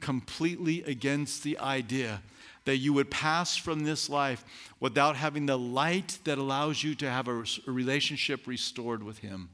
completely 0.00 0.84
against 0.84 1.42
the 1.42 1.58
idea 1.58 2.22
that 2.64 2.78
you 2.78 2.94
would 2.94 3.10
pass 3.10 3.56
from 3.56 3.84
this 3.84 4.08
life 4.08 4.42
without 4.80 5.16
having 5.16 5.44
the 5.44 5.58
light 5.58 6.18
that 6.24 6.38
allows 6.38 6.82
you 6.82 6.94
to 6.94 7.10
have 7.10 7.28
a, 7.28 7.44
relationship 7.66 8.46
restored 8.46 9.02
with 9.02 9.18
him. 9.18 9.50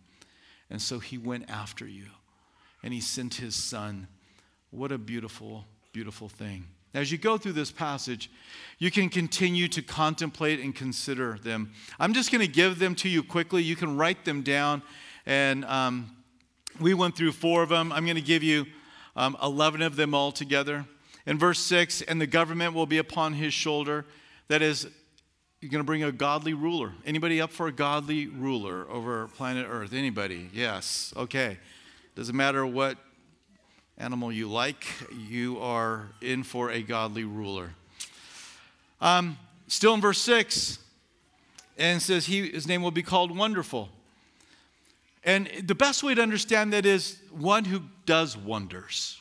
And 0.74 0.82
so 0.82 0.98
he 0.98 1.18
went 1.18 1.48
after 1.48 1.86
you 1.86 2.06
and 2.82 2.92
he 2.92 3.00
sent 3.00 3.34
his 3.34 3.54
son. 3.54 4.08
What 4.72 4.90
a 4.90 4.98
beautiful, 4.98 5.66
beautiful 5.92 6.28
thing. 6.28 6.66
As 6.94 7.12
you 7.12 7.16
go 7.16 7.38
through 7.38 7.52
this 7.52 7.70
passage, 7.70 8.28
you 8.80 8.90
can 8.90 9.08
continue 9.08 9.68
to 9.68 9.82
contemplate 9.82 10.58
and 10.58 10.74
consider 10.74 11.38
them. 11.40 11.70
I'm 12.00 12.12
just 12.12 12.32
going 12.32 12.40
to 12.40 12.52
give 12.52 12.80
them 12.80 12.96
to 12.96 13.08
you 13.08 13.22
quickly. 13.22 13.62
You 13.62 13.76
can 13.76 13.96
write 13.96 14.24
them 14.24 14.42
down. 14.42 14.82
And 15.26 15.64
um, 15.66 16.10
we 16.80 16.92
went 16.92 17.14
through 17.14 17.30
four 17.30 17.62
of 17.62 17.68
them. 17.68 17.92
I'm 17.92 18.04
going 18.04 18.16
to 18.16 18.20
give 18.20 18.42
you 18.42 18.66
um, 19.14 19.36
11 19.40 19.80
of 19.80 19.94
them 19.94 20.12
all 20.12 20.32
together. 20.32 20.86
In 21.24 21.38
verse 21.38 21.60
6, 21.60 22.02
and 22.02 22.20
the 22.20 22.26
government 22.26 22.74
will 22.74 22.86
be 22.86 22.98
upon 22.98 23.34
his 23.34 23.54
shoulder. 23.54 24.06
That 24.48 24.60
is, 24.60 24.88
you're 25.64 25.70
going 25.70 25.80
to 25.80 25.86
bring 25.86 26.02
a 26.02 26.12
godly 26.12 26.52
ruler. 26.52 26.92
Anybody 27.06 27.40
up 27.40 27.50
for 27.50 27.68
a 27.68 27.72
godly 27.72 28.26
ruler 28.26 28.86
over 28.90 29.28
planet 29.28 29.66
Earth? 29.66 29.94
Anybody? 29.94 30.50
Yes. 30.52 31.14
Okay. 31.16 31.56
Doesn't 32.14 32.36
matter 32.36 32.66
what 32.66 32.98
animal 33.96 34.30
you 34.30 34.46
like, 34.46 34.84
you 35.10 35.58
are 35.60 36.10
in 36.20 36.42
for 36.42 36.70
a 36.70 36.82
godly 36.82 37.24
ruler. 37.24 37.70
Um, 39.00 39.38
still 39.66 39.94
in 39.94 40.02
verse 40.02 40.18
6, 40.18 40.80
and 41.78 42.02
says, 42.02 42.26
he, 42.26 42.50
His 42.50 42.68
name 42.68 42.82
will 42.82 42.90
be 42.90 43.02
called 43.02 43.34
Wonderful. 43.34 43.88
And 45.24 45.48
the 45.62 45.74
best 45.74 46.02
way 46.02 46.14
to 46.14 46.20
understand 46.20 46.74
that 46.74 46.84
is 46.84 47.16
one 47.30 47.64
who 47.64 47.84
does 48.04 48.36
wonders. 48.36 49.18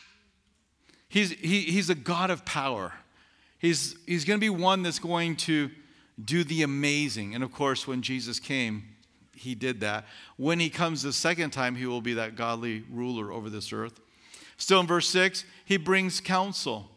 He's, 1.08 1.32
he, 1.32 1.62
he's 1.62 1.89
a 1.89 1.95
God 1.95 2.32
of 2.32 2.43
power. 2.43 2.91
He's, 3.60 3.95
he's 4.06 4.25
going 4.25 4.41
to 4.41 4.41
be 4.41 4.49
one 4.49 4.84
that's 4.84 4.99
going 4.99 5.38
to 5.38 5.71
do 6.23 6.43
the 6.43 6.62
amazing. 6.62 7.36
And 7.36 7.43
of 7.43 7.52
course, 7.52 7.88
when 7.88 8.02
Jesus 8.02 8.39
came, 8.39 8.84
he 9.36 9.56
did 9.56 9.80
that. 9.82 10.06
When 10.38 10.60
he 10.60 10.69
comes 10.69 11.02
the 11.02 11.13
second 11.13 11.52
time, 11.52 11.76
he 11.76 11.86
will 11.86 12.02
be 12.02 12.13
that 12.13 12.36
godly 12.36 12.84
ruler 12.91 13.32
over 13.32 13.49
this 13.49 13.73
earth. 13.73 13.99
Still 14.58 14.80
in 14.80 14.88
verse 14.88 15.08
6, 15.08 15.45
he 15.65 15.78
brings 15.78 16.21
counsel. 16.21 16.89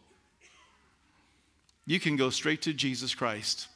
You 1.85 1.99
can 1.99 2.15
go 2.15 2.29
straight 2.29 2.61
to 2.63 2.73
Jesus 2.73 3.15
Christ 3.15 3.67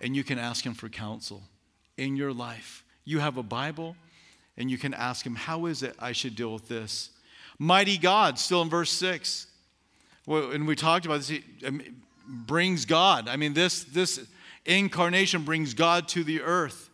and 0.00 0.14
you 0.14 0.24
can 0.24 0.38
ask 0.38 0.64
him 0.64 0.74
for 0.74 0.88
counsel 0.88 1.42
in 1.96 2.16
your 2.16 2.32
life. 2.32 2.84
You 3.04 3.18
have 3.18 3.36
a 3.36 3.42
Bible 3.42 3.96
and 4.56 4.70
you 4.70 4.78
can 4.78 4.94
ask 4.94 5.24
him, 5.24 5.34
How 5.34 5.66
is 5.66 5.82
it 5.82 5.94
I 5.98 6.12
should 6.12 6.36
deal 6.36 6.52
with 6.52 6.68
this? 6.68 7.10
Mighty 7.58 7.98
God, 7.98 8.38
still 8.38 8.62
in 8.62 8.68
verse 8.68 8.90
6. 8.90 9.46
Well, 10.26 10.50
and 10.50 10.66
we 10.66 10.76
talked 10.76 11.06
about 11.06 11.18
this, 11.18 11.28
he 11.28 11.44
um, 11.66 11.80
brings 12.28 12.84
God. 12.84 13.28
I 13.28 13.36
mean, 13.36 13.54
this, 13.54 13.84
this 13.84 14.20
incarnation 14.66 15.44
brings 15.44 15.74
God 15.74 16.08
to 16.08 16.22
the 16.22 16.42
earth. 16.42 16.90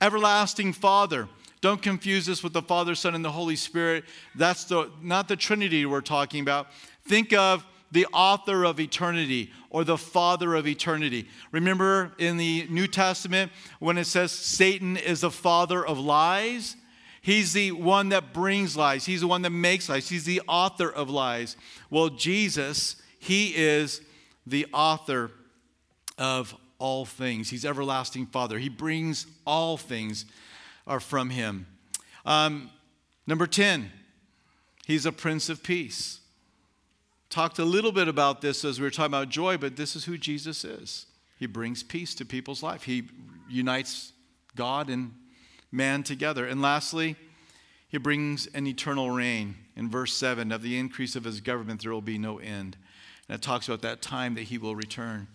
Everlasting 0.00 0.72
Father. 0.72 1.28
Don't 1.60 1.82
confuse 1.82 2.24
this 2.24 2.42
with 2.42 2.54
the 2.54 2.62
Father, 2.62 2.94
Son, 2.94 3.14
and 3.14 3.24
the 3.24 3.30
Holy 3.30 3.56
Spirit. 3.56 4.04
That's 4.34 4.64
the, 4.64 4.90
not 5.02 5.28
the 5.28 5.36
Trinity 5.36 5.84
we're 5.84 6.00
talking 6.00 6.40
about. 6.40 6.68
Think 7.06 7.34
of 7.34 7.66
the 7.92 8.06
author 8.12 8.64
of 8.64 8.80
eternity 8.80 9.50
or 9.68 9.84
the 9.84 9.98
father 9.98 10.54
of 10.54 10.66
eternity. 10.66 11.28
Remember 11.52 12.12
in 12.18 12.36
the 12.36 12.66
New 12.70 12.86
Testament 12.86 13.52
when 13.78 13.98
it 13.98 14.06
says 14.06 14.32
Satan 14.32 14.96
is 14.96 15.20
the 15.20 15.30
father 15.30 15.84
of 15.84 15.98
lies? 15.98 16.76
He's 17.22 17.52
the 17.52 17.72
one 17.72 18.08
that 18.10 18.32
brings 18.32 18.76
lies, 18.76 19.04
he's 19.04 19.20
the 19.20 19.26
one 19.26 19.42
that 19.42 19.50
makes 19.50 19.88
lies, 19.88 20.08
he's 20.08 20.24
the 20.24 20.40
author 20.48 20.90
of 20.90 21.10
lies. 21.10 21.56
Well, 21.90 22.08
Jesus, 22.08 22.96
he 23.18 23.54
is 23.54 24.00
the 24.50 24.66
author 24.72 25.30
of 26.18 26.54
all 26.78 27.04
things. 27.04 27.50
He's 27.50 27.64
everlasting 27.64 28.26
Father. 28.26 28.58
He 28.58 28.68
brings 28.68 29.26
all 29.46 29.76
things 29.76 30.24
are 30.86 31.00
from 31.00 31.30
him. 31.30 31.66
Um, 32.26 32.70
number 33.26 33.46
10, 33.46 33.90
he's 34.86 35.06
a 35.06 35.12
Prince 35.12 35.48
of 35.48 35.62
Peace. 35.62 36.20
Talked 37.28 37.60
a 37.60 37.64
little 37.64 37.92
bit 37.92 38.08
about 38.08 38.40
this 38.40 38.64
as 38.64 38.80
we 38.80 38.84
were 38.84 38.90
talking 38.90 39.06
about 39.06 39.28
joy, 39.28 39.56
but 39.56 39.76
this 39.76 39.94
is 39.94 40.04
who 40.04 40.18
Jesus 40.18 40.64
is. 40.64 41.06
He 41.38 41.46
brings 41.46 41.82
peace 41.82 42.14
to 42.16 42.24
people's 42.24 42.62
life. 42.62 42.82
He 42.82 43.04
unites 43.48 44.12
God 44.56 44.90
and 44.90 45.14
man 45.70 46.02
together. 46.02 46.44
And 46.46 46.60
lastly, 46.60 47.16
he 47.88 47.98
brings 47.98 48.46
an 48.48 48.66
eternal 48.66 49.10
reign. 49.10 49.54
In 49.76 49.88
verse 49.88 50.12
7, 50.16 50.50
of 50.52 50.62
the 50.62 50.76
increase 50.76 51.14
of 51.14 51.24
his 51.24 51.40
government, 51.40 51.82
there 51.82 51.92
will 51.92 52.02
be 52.02 52.18
no 52.18 52.38
end. 52.38 52.76
And 53.30 53.36
it 53.36 53.42
talks 53.42 53.68
about 53.68 53.82
that 53.82 54.02
time 54.02 54.34
that 54.34 54.42
he 54.42 54.58
will 54.58 54.74
return. 54.74 55.28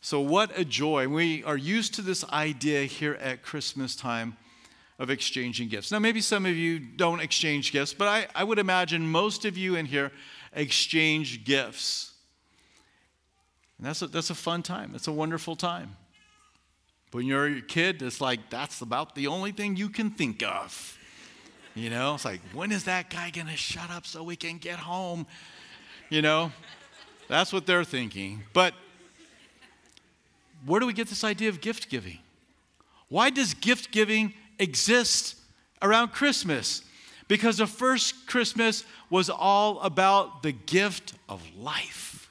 So, 0.00 0.18
what 0.18 0.50
a 0.58 0.64
joy. 0.64 1.06
We 1.06 1.44
are 1.44 1.56
used 1.56 1.94
to 1.94 2.02
this 2.02 2.24
idea 2.24 2.86
here 2.86 3.14
at 3.20 3.40
Christmas 3.40 3.94
time 3.94 4.36
of 4.98 5.10
exchanging 5.10 5.68
gifts. 5.68 5.92
Now, 5.92 6.00
maybe 6.00 6.20
some 6.20 6.44
of 6.44 6.56
you 6.56 6.80
don't 6.80 7.20
exchange 7.20 7.70
gifts, 7.70 7.94
but 7.94 8.08
I, 8.08 8.26
I 8.34 8.42
would 8.42 8.58
imagine 8.58 9.06
most 9.06 9.44
of 9.44 9.56
you 9.56 9.76
in 9.76 9.86
here 9.86 10.10
exchange 10.54 11.44
gifts. 11.44 12.14
And 13.78 13.86
that's 13.86 14.02
a, 14.02 14.08
that's 14.08 14.30
a 14.30 14.34
fun 14.34 14.64
time, 14.64 14.90
that's 14.90 15.06
a 15.06 15.12
wonderful 15.12 15.54
time. 15.54 15.94
But 17.12 17.18
When 17.18 17.26
you're 17.28 17.46
a 17.46 17.60
kid, 17.60 18.02
it's 18.02 18.20
like 18.20 18.50
that's 18.50 18.80
about 18.80 19.14
the 19.14 19.28
only 19.28 19.52
thing 19.52 19.76
you 19.76 19.88
can 19.88 20.10
think 20.10 20.42
of. 20.42 20.98
You 21.76 21.90
know, 21.90 22.16
it's 22.16 22.24
like, 22.24 22.40
when 22.52 22.72
is 22.72 22.84
that 22.84 23.08
guy 23.08 23.30
going 23.30 23.46
to 23.46 23.56
shut 23.56 23.88
up 23.92 24.04
so 24.04 24.24
we 24.24 24.34
can 24.34 24.58
get 24.58 24.80
home? 24.80 25.28
You 26.10 26.22
know, 26.22 26.52
that's 27.28 27.52
what 27.52 27.66
they're 27.66 27.84
thinking. 27.84 28.42
But 28.52 28.74
where 30.66 30.80
do 30.80 30.86
we 30.86 30.92
get 30.92 31.08
this 31.08 31.24
idea 31.24 31.48
of 31.48 31.60
gift 31.60 31.88
giving? 31.88 32.18
Why 33.08 33.30
does 33.30 33.54
gift 33.54 33.90
giving 33.90 34.34
exist 34.58 35.36
around 35.82 36.08
Christmas? 36.08 36.82
Because 37.28 37.58
the 37.58 37.66
first 37.66 38.26
Christmas 38.26 38.84
was 39.10 39.30
all 39.30 39.80
about 39.80 40.42
the 40.42 40.52
gift 40.52 41.14
of 41.28 41.42
life. 41.56 42.30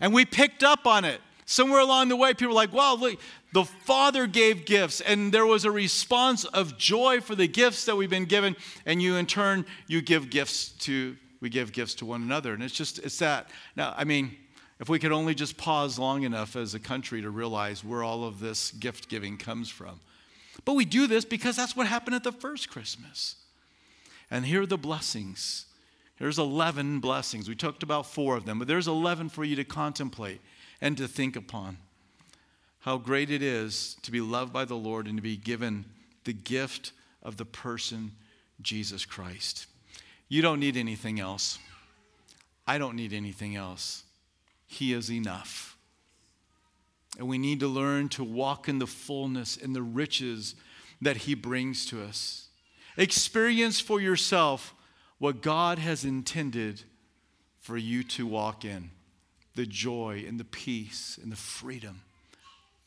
And 0.00 0.12
we 0.12 0.24
picked 0.24 0.62
up 0.62 0.86
on 0.86 1.04
it. 1.04 1.20
Somewhere 1.46 1.80
along 1.80 2.08
the 2.08 2.16
way, 2.16 2.34
people 2.34 2.52
are 2.52 2.54
like, 2.54 2.72
wow, 2.72 2.94
look, 2.94 3.18
the 3.52 3.64
Father 3.64 4.26
gave 4.26 4.64
gifts, 4.64 5.00
and 5.02 5.32
there 5.32 5.44
was 5.44 5.64
a 5.64 5.70
response 5.70 6.44
of 6.44 6.78
joy 6.78 7.20
for 7.20 7.34
the 7.34 7.46
gifts 7.46 7.84
that 7.84 7.96
we've 7.96 8.08
been 8.08 8.24
given, 8.24 8.56
and 8.86 9.02
you 9.02 9.16
in 9.16 9.26
turn, 9.26 9.66
you 9.86 10.00
give 10.00 10.30
gifts 10.30 10.70
to, 10.80 11.16
we 11.42 11.50
give 11.50 11.72
gifts 11.72 11.94
to 11.96 12.06
one 12.06 12.22
another. 12.22 12.54
And 12.54 12.62
it's 12.62 12.72
just, 12.72 13.00
it's 13.00 13.18
that. 13.18 13.50
Now, 13.76 13.92
I 13.96 14.04
mean, 14.04 14.36
if 14.78 14.88
we 14.88 15.00
could 15.00 15.12
only 15.12 15.34
just 15.34 15.58
pause 15.58 15.98
long 15.98 16.22
enough 16.22 16.56
as 16.56 16.72
a 16.72 16.78
country 16.78 17.20
to 17.20 17.30
realize 17.30 17.84
where 17.84 18.02
all 18.02 18.24
of 18.24 18.40
this 18.40 18.70
gift 18.70 19.08
giving 19.08 19.36
comes 19.36 19.68
from. 19.68 20.00
But 20.64 20.74
we 20.74 20.84
do 20.84 21.06
this 21.06 21.24
because 21.24 21.56
that's 21.56 21.76
what 21.76 21.88
happened 21.88 22.14
at 22.14 22.22
the 22.22 22.32
first 22.32 22.70
Christmas. 22.70 23.36
And 24.30 24.46
here 24.46 24.62
are 24.62 24.66
the 24.66 24.78
blessings. 24.78 25.66
Here's 26.16 26.38
11 26.38 27.00
blessings. 27.00 27.48
We 27.48 27.56
talked 27.56 27.82
about 27.82 28.06
four 28.06 28.36
of 28.36 28.46
them, 28.46 28.60
but 28.60 28.68
there's 28.68 28.86
11 28.86 29.28
for 29.28 29.44
you 29.44 29.56
to 29.56 29.64
contemplate 29.64 30.40
and 30.80 30.96
to 30.96 31.08
think 31.08 31.34
upon. 31.34 31.78
How 32.80 32.98
great 32.98 33.30
it 33.30 33.42
is 33.42 33.96
to 34.02 34.12
be 34.12 34.20
loved 34.20 34.52
by 34.52 34.64
the 34.64 34.76
Lord 34.76 35.08
and 35.08 35.16
to 35.16 35.22
be 35.22 35.36
given 35.36 35.86
the 36.24 36.32
gift 36.32 36.92
of 37.20 37.36
the 37.36 37.44
person 37.44 38.12
Jesus 38.60 39.04
Christ. 39.04 39.66
You 40.32 40.40
don't 40.40 40.60
need 40.60 40.78
anything 40.78 41.20
else. 41.20 41.58
I 42.66 42.78
don't 42.78 42.96
need 42.96 43.12
anything 43.12 43.54
else. 43.54 44.04
He 44.66 44.94
is 44.94 45.10
enough. 45.10 45.76
And 47.18 47.28
we 47.28 47.36
need 47.36 47.60
to 47.60 47.68
learn 47.68 48.08
to 48.08 48.24
walk 48.24 48.66
in 48.66 48.78
the 48.78 48.86
fullness 48.86 49.58
and 49.58 49.76
the 49.76 49.82
riches 49.82 50.54
that 51.02 51.18
He 51.18 51.34
brings 51.34 51.84
to 51.84 52.02
us. 52.02 52.48
Experience 52.96 53.78
for 53.78 54.00
yourself 54.00 54.72
what 55.18 55.42
God 55.42 55.78
has 55.78 56.02
intended 56.02 56.84
for 57.60 57.76
you 57.76 58.02
to 58.04 58.26
walk 58.26 58.64
in 58.64 58.88
the 59.54 59.66
joy 59.66 60.24
and 60.26 60.40
the 60.40 60.44
peace 60.44 61.20
and 61.22 61.30
the 61.30 61.36
freedom. 61.36 62.00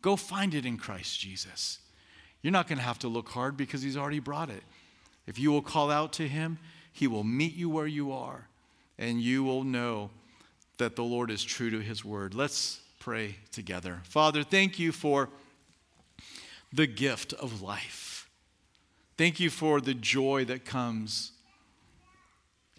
Go 0.02 0.16
find 0.16 0.56
it 0.56 0.66
in 0.66 0.80
Christ 0.80 1.20
Jesus. 1.20 1.78
You're 2.42 2.52
not 2.52 2.68
going 2.68 2.80
to 2.80 2.84
have 2.84 2.98
to 3.00 3.08
look 3.08 3.30
hard 3.30 3.56
because 3.56 3.84
He's 3.84 3.98
already 3.98 4.18
brought 4.18 4.50
it. 4.50 4.64
If 5.28 5.38
you 5.38 5.52
will 5.52 5.62
call 5.62 5.92
out 5.92 6.12
to 6.14 6.28
Him, 6.28 6.58
He 6.96 7.08
will 7.08 7.26
meet 7.26 7.54
you 7.56 7.70
where 7.70 7.88
you 7.88 8.14
are, 8.14 8.48
and 8.98 9.20
you 9.20 9.44
will 9.44 9.66
know 9.66 10.12
that 10.78 10.96
the 10.96 11.04
Lord 11.04 11.30
is 11.30 11.44
true 11.44 11.70
to 11.70 11.80
His 11.80 12.06
word. 12.06 12.34
Let's 12.34 12.80
pray 13.00 13.36
together. 13.52 14.00
Father, 14.06 14.44
thank 14.44 14.80
you 14.80 14.94
for 14.94 15.28
the 16.72 16.88
gift 16.88 17.34
of 17.34 17.62
life. 17.62 18.30
Thank 19.18 19.42
you 19.42 19.50
for 19.50 19.82
the 19.82 19.94
joy 19.94 20.46
that 20.46 20.64
comes 20.64 21.34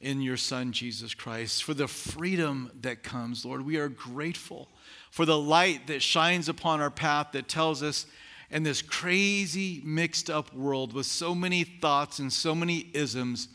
in 0.01 0.23
your 0.23 0.39
Son, 0.39 0.73
Jesus 0.73 1.13
Christ, 1.13 1.63
for 1.63 1.75
the 1.75 1.87
freedom 1.87 2.71
that 2.81 3.03
comes, 3.03 3.45
Lord. 3.45 3.67
We 3.67 3.77
are 3.77 3.91
grateful 3.91 4.71
for 5.11 5.27
the 5.27 5.39
light 5.39 5.89
that 5.89 6.01
shines 6.01 6.49
upon 6.49 6.81
our 6.81 6.91
path 6.91 7.33
that 7.33 7.49
tells 7.49 7.83
us 7.83 8.07
in 8.51 8.63
this 8.63 8.81
crazy, 8.81 9.83
mixed 9.85 10.31
up 10.31 10.55
world 10.55 10.95
with 10.95 11.05
so 11.05 11.35
many 11.35 11.65
thoughts 11.65 12.19
and 12.19 12.33
so 12.33 12.55
many 12.55 12.89
isms, 12.95 13.49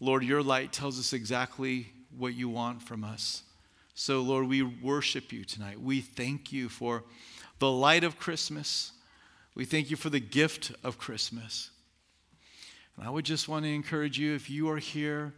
Lord, 0.00 0.24
your 0.24 0.42
light 0.42 0.72
tells 0.72 0.98
us 0.98 1.12
exactly 1.12 1.92
what 2.16 2.34
you 2.34 2.48
want 2.48 2.82
from 2.82 3.04
us. 3.04 3.42
So, 3.94 4.20
Lord, 4.20 4.46
we 4.46 4.62
worship 4.62 5.32
you 5.32 5.44
tonight. 5.44 5.80
We 5.80 6.00
thank 6.00 6.52
you 6.52 6.68
for 6.68 7.04
the 7.58 7.70
light 7.70 8.04
of 8.04 8.18
Christmas. 8.18 8.92
We 9.54 9.64
thank 9.64 9.90
you 9.90 9.96
for 9.96 10.10
the 10.10 10.20
gift 10.20 10.72
of 10.84 10.98
Christmas. 10.98 11.70
And 12.96 13.06
I 13.06 13.10
would 13.10 13.24
just 13.24 13.48
want 13.48 13.64
to 13.64 13.72
encourage 13.72 14.18
you 14.18 14.34
if 14.34 14.50
you 14.50 14.68
are 14.68 14.78
here 14.78 15.32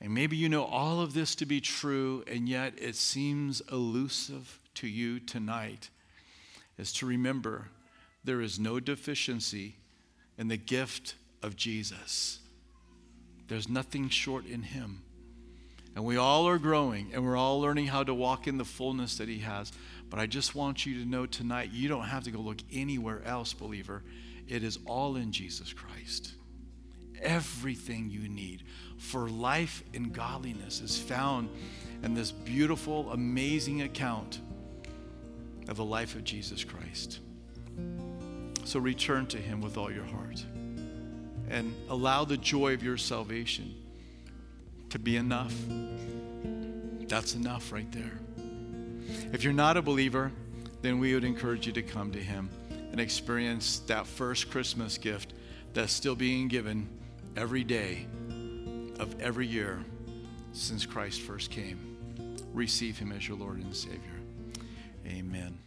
and 0.00 0.12
maybe 0.12 0.36
you 0.36 0.48
know 0.48 0.64
all 0.64 1.00
of 1.00 1.14
this 1.14 1.34
to 1.36 1.46
be 1.46 1.62
true, 1.62 2.24
and 2.26 2.46
yet 2.46 2.74
it 2.76 2.94
seems 2.94 3.62
elusive 3.72 4.60
to 4.74 4.86
you 4.86 5.18
tonight, 5.18 5.88
is 6.76 6.92
to 6.94 7.06
remember 7.06 7.68
there 8.22 8.42
is 8.42 8.58
no 8.58 8.80
deficiency 8.80 9.76
in 10.36 10.48
the 10.48 10.58
gift 10.58 11.14
of 11.42 11.56
Jesus. 11.56 12.40
There's 13.48 13.68
nothing 13.68 14.08
short 14.08 14.46
in 14.46 14.62
Him. 14.62 15.02
And 15.94 16.04
we 16.04 16.16
all 16.16 16.48
are 16.48 16.58
growing 16.58 17.10
and 17.12 17.24
we're 17.24 17.36
all 17.36 17.60
learning 17.60 17.86
how 17.86 18.02
to 18.02 18.12
walk 18.12 18.48
in 18.48 18.58
the 18.58 18.64
fullness 18.64 19.18
that 19.18 19.28
He 19.28 19.38
has. 19.38 19.72
But 20.10 20.18
I 20.18 20.26
just 20.26 20.54
want 20.54 20.84
you 20.86 20.98
to 21.00 21.08
know 21.08 21.26
tonight 21.26 21.70
you 21.72 21.88
don't 21.88 22.04
have 22.04 22.24
to 22.24 22.30
go 22.30 22.40
look 22.40 22.58
anywhere 22.72 23.22
else, 23.24 23.52
believer. 23.52 24.02
It 24.48 24.64
is 24.64 24.78
all 24.86 25.16
in 25.16 25.32
Jesus 25.32 25.72
Christ. 25.72 26.32
Everything 27.22 28.10
you 28.10 28.28
need 28.28 28.64
for 28.98 29.28
life 29.28 29.82
and 29.94 30.12
godliness 30.12 30.80
is 30.80 30.98
found 30.98 31.48
in 32.02 32.14
this 32.14 32.32
beautiful, 32.32 33.12
amazing 33.12 33.82
account 33.82 34.40
of 35.68 35.76
the 35.76 35.84
life 35.84 36.14
of 36.16 36.24
Jesus 36.24 36.64
Christ. 36.64 37.20
So 38.64 38.80
return 38.80 39.26
to 39.28 39.38
Him 39.38 39.60
with 39.60 39.78
all 39.78 39.90
your 39.90 40.04
heart 40.04 40.44
and 41.50 41.74
allow 41.88 42.24
the 42.24 42.36
joy 42.36 42.74
of 42.74 42.82
your 42.82 42.96
salvation 42.96 43.74
to 44.90 44.98
be 44.98 45.16
enough. 45.16 45.54
That's 47.08 47.34
enough 47.34 47.72
right 47.72 47.90
there. 47.92 48.18
If 49.32 49.44
you're 49.44 49.52
not 49.52 49.76
a 49.76 49.82
believer, 49.82 50.32
then 50.82 50.98
we 50.98 51.14
would 51.14 51.24
encourage 51.24 51.66
you 51.66 51.72
to 51.72 51.82
come 51.82 52.12
to 52.12 52.18
Him 52.18 52.48
and 52.92 53.00
experience 53.00 53.80
that 53.86 54.06
first 54.06 54.50
Christmas 54.50 54.98
gift 54.98 55.34
that's 55.72 55.92
still 55.92 56.14
being 56.14 56.48
given 56.48 56.88
every 57.36 57.64
day 57.64 58.06
of 58.98 59.20
every 59.20 59.46
year 59.46 59.84
since 60.52 60.86
Christ 60.86 61.20
first 61.20 61.50
came. 61.50 61.96
Receive 62.52 62.96
him 62.96 63.10
as 63.10 63.26
your 63.26 63.36
Lord 63.36 63.58
and 63.58 63.74
Savior. 63.74 63.98
Amen. 65.06 65.58